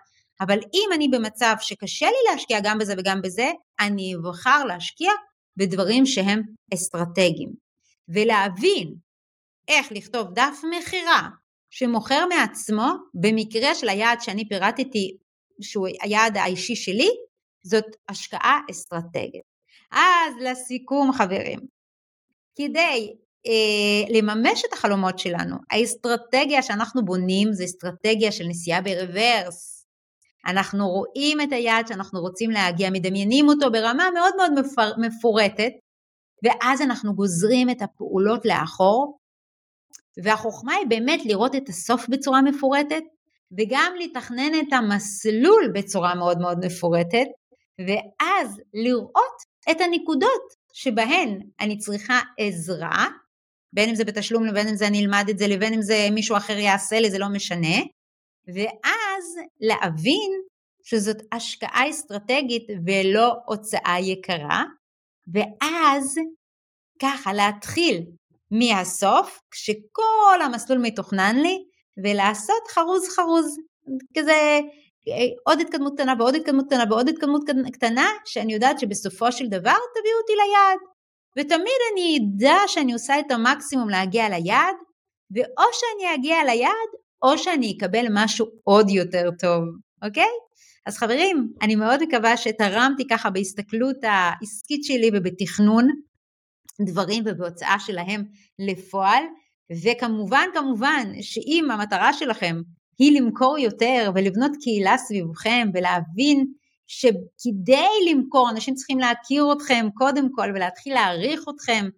אבל 0.40 0.59
אם 0.59 0.88
אני 0.94 1.09
במצב 1.09 1.54
שקשה 1.61 2.06
לי 2.06 2.33
להשקיע 2.33 2.61
גם 2.62 2.78
בזה 2.78 2.94
וגם 2.98 3.22
בזה, 3.22 3.50
אני 3.80 4.14
אבחר 4.14 4.64
להשקיע 4.64 5.11
בדברים 5.56 6.06
שהם 6.06 6.42
אסטרטגיים. 6.74 7.52
ולהבין 8.09 8.94
איך 9.68 9.92
לכתוב 9.92 10.28
דף 10.35 10.61
מכירה 10.70 11.28
שמוכר 11.70 12.26
מעצמו, 12.26 12.88
במקרה 13.14 13.74
של 13.74 13.88
היעד 13.88 14.20
שאני 14.20 14.48
פירטתי, 14.48 15.16
שהוא 15.61 15.88
היעד 16.02 16.37
האישי 16.37 16.76
שלי, 16.76 17.09
זאת 17.64 17.85
השקעה 18.09 18.61
אסטרטגית. 18.70 19.50
אז 19.92 20.35
לסיכום 20.40 21.12
חברים, 21.12 21.61
כדי 22.59 23.12
אה, 23.46 24.18
לממש 24.18 24.62
את 24.68 24.72
החלומות 24.72 25.18
שלנו, 25.18 25.56
האסטרטגיה 25.70 26.62
שאנחנו 26.62 27.04
בונים 27.04 27.52
זה 27.52 27.64
אסטרטגיה 27.64 28.33
של 28.33 28.44
נסיעה 28.48 28.80
ברוורס. 28.80 29.87
אנחנו 30.46 30.88
רואים 30.88 31.40
את 31.40 31.52
היעד 31.52 31.87
שאנחנו 31.87 32.20
רוצים 32.20 32.50
להגיע, 32.50 32.90
מדמיינים 32.90 33.48
אותו 33.48 33.70
ברמה 33.72 34.09
מאוד 34.14 34.35
מאוד 34.37 34.52
מפור, 34.61 34.85
מפורטת, 34.98 35.72
ואז 36.44 36.83
אנחנו 36.83 37.14
גוזרים 37.14 37.70
את 37.70 37.83
הפעולות 37.83 38.46
לאחור, 38.46 39.19
והחוכמה 40.25 40.75
היא 40.75 40.87
באמת 40.88 41.20
לראות 41.25 41.55
את 41.57 41.68
הסוף 41.68 42.09
בצורה 42.09 42.42
מפורטת, 42.42 43.03
וגם 43.59 43.92
לתכנן 44.01 44.53
את 44.61 44.73
המסלול 44.73 45.73
בצורה 45.75 46.14
מאוד 46.14 46.38
מאוד 46.38 46.66
מפורטת, 46.66 47.27
ואז 47.79 48.61
לראות 48.75 49.37
את 49.70 49.81
הנקודות 49.81 50.42
שבהן 50.73 51.40
אני 51.61 51.79
צריכה 51.79 52.20
עזרה, 52.38 53.07
בין 53.73 53.88
אם 53.88 53.94
זה 53.94 54.05
בתשלום 54.05 54.44
לבין 54.44 54.68
אם 54.68 54.77
זה 54.77 54.87
אני 54.87 55.01
אלמד 55.01 55.25
את 55.31 55.38
זה 55.38 55.46
לבין 55.46 55.75
אם 55.75 55.83
זה 55.83 56.09
מישהו 56.12 56.37
אחר 56.37 56.59
יעשה 56.59 57.01
לי, 57.01 57.11
זה 57.11 57.18
לא 57.18 57.29
משנה, 57.29 57.77
ואז 58.55 59.25
להבין 59.61 60.31
שזאת 60.83 61.16
השקעה 61.33 61.90
אסטרטגית 61.90 62.66
ולא 62.87 63.35
הוצאה 63.46 63.96
יקרה, 64.01 64.64
ואז 65.33 66.18
ככה 67.03 67.33
להתחיל 67.33 68.05
מהסוף, 68.51 69.41
כשכל 69.51 70.43
המסלול 70.45 70.79
מתוכנן 70.79 71.37
לי, 71.37 71.59
ולעשות 72.05 72.69
חרוז 72.71 73.09
חרוז, 73.09 73.57
כזה 74.19 74.61
עוד 75.47 75.61
התקדמות 75.61 75.93
קטנה 75.95 76.15
ועוד 76.19 76.35
התקדמות 76.35 76.67
קטנה 76.67 76.85
ועוד 76.91 77.09
התקדמות 77.09 77.43
קטנה, 77.73 78.09
שאני 78.25 78.55
יודעת 78.55 78.79
שבסופו 78.79 79.33
של 79.33 79.47
דבר 79.47 79.77
תביאו 79.95 80.17
אותי 80.21 80.33
ליעד. 80.33 80.79
ותמיד 81.39 81.81
אני 81.93 82.19
אדע 82.19 82.57
שאני 82.67 82.93
עושה 82.93 83.19
את 83.19 83.31
המקסימום 83.31 83.89
להגיע 83.89 84.29
ליעד, 84.29 84.77
ואו 85.35 85.65
שאני 85.73 86.15
אגיע 86.15 86.45
ליעד, 86.45 86.91
או 87.23 87.39
שאני 87.39 87.77
אקבל 87.79 88.07
משהו 88.11 88.47
עוד 88.65 88.91
יותר 88.91 89.31
טוב, 89.39 89.65
אוקיי? 90.05 90.31
אז 90.87 90.99
חברים, 90.99 91.53
אני 91.63 91.77
מאוד 91.77 92.03
מקווה 92.03 92.37
שתרמתי 92.37 93.09
ככה 93.11 93.31
בהסתכלות 93.31 93.97
העסקית 94.03 94.85
שלי 94.85 95.11
ובתכנון 95.15 95.89
דברים 96.85 97.23
ובהוצאה 97.27 97.77
שלהם 97.79 98.25
לפועל, 98.59 99.25
וכמובן 99.85 100.47
כמובן 100.55 101.12
שאם 101.21 101.71
המטרה 101.71 102.12
שלכם 102.12 102.61
היא 102.99 103.21
למכור 103.21 103.59
יותר 103.59 104.11
ולבנות 104.14 104.53
קהילה 104.61 104.99
סביבכם 104.99 105.69
ולהבין 105.75 106.47
שכדי 106.87 107.88
למכור 108.11 108.51
אנשים 108.51 108.75
צריכים 108.75 108.99
להכיר 108.99 109.53
אתכם 109.53 109.87
קודם 109.95 110.29
כל 110.33 110.51
ולהתחיל 110.55 110.95
להעריך 110.95 111.45
אתכם 111.55 111.88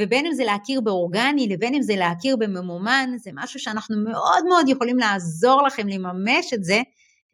ובין 0.00 0.26
אם 0.26 0.32
זה 0.32 0.44
להכיר 0.44 0.80
באורגני 0.80 1.48
לבין 1.48 1.74
אם 1.74 1.82
זה 1.82 1.96
להכיר 1.96 2.36
בממומן, 2.36 3.10
זה 3.16 3.30
משהו 3.34 3.60
שאנחנו 3.60 3.96
מאוד 4.04 4.44
מאוד 4.48 4.68
יכולים 4.68 4.98
לעזור 4.98 5.62
לכם 5.62 5.88
לממש 5.88 6.52
את 6.54 6.64
זה, 6.64 6.80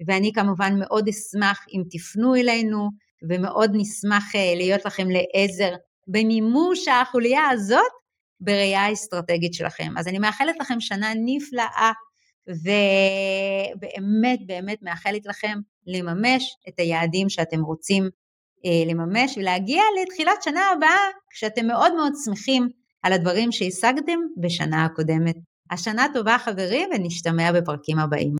ואני 0.06 0.32
כמובן 0.34 0.78
מאוד 0.78 1.08
אשמח 1.08 1.66
אם 1.72 1.82
תפנו 1.90 2.34
אלינו, 2.34 2.88
ומאוד 3.28 3.70
נשמח 3.74 4.34
אה, 4.34 4.54
להיות 4.56 4.84
לכם 4.84 5.08
לעזר 5.10 5.74
במימוש 6.08 6.88
החוליה 6.88 7.48
הזאת, 7.48 7.92
בראייה 8.40 8.80
האסטרטגית 8.80 9.54
שלכם. 9.54 9.92
אז 9.98 10.08
אני 10.08 10.18
מאחלת 10.18 10.54
לכם 10.60 10.80
שנה 10.80 11.12
נפלאה, 11.24 11.92
ובאמת 12.48 14.38
באמת 14.46 14.82
מאחלת 14.82 15.26
לכם 15.26 15.58
לממש 15.86 16.56
את 16.68 16.78
היעדים 16.78 17.28
שאתם 17.28 17.60
רוצים 17.60 18.08
אה, 18.66 18.92
לממש 18.92 19.38
ולהגיע 19.38 19.82
לתחילת 20.02 20.42
שנה 20.42 20.60
הבאה 20.76 21.06
כשאתם 21.30 21.66
מאוד 21.66 21.94
מאוד 21.94 22.12
שמחים 22.24 22.68
על 23.02 23.12
הדברים 23.12 23.52
שהשגתם 23.52 24.18
בשנה 24.40 24.84
הקודמת. 24.84 25.36
השנה 25.70 26.06
טובה 26.14 26.36
חברים 26.38 26.88
ונשתמע 26.94 27.52
בפרקים 27.52 27.98
הבאים. 27.98 28.34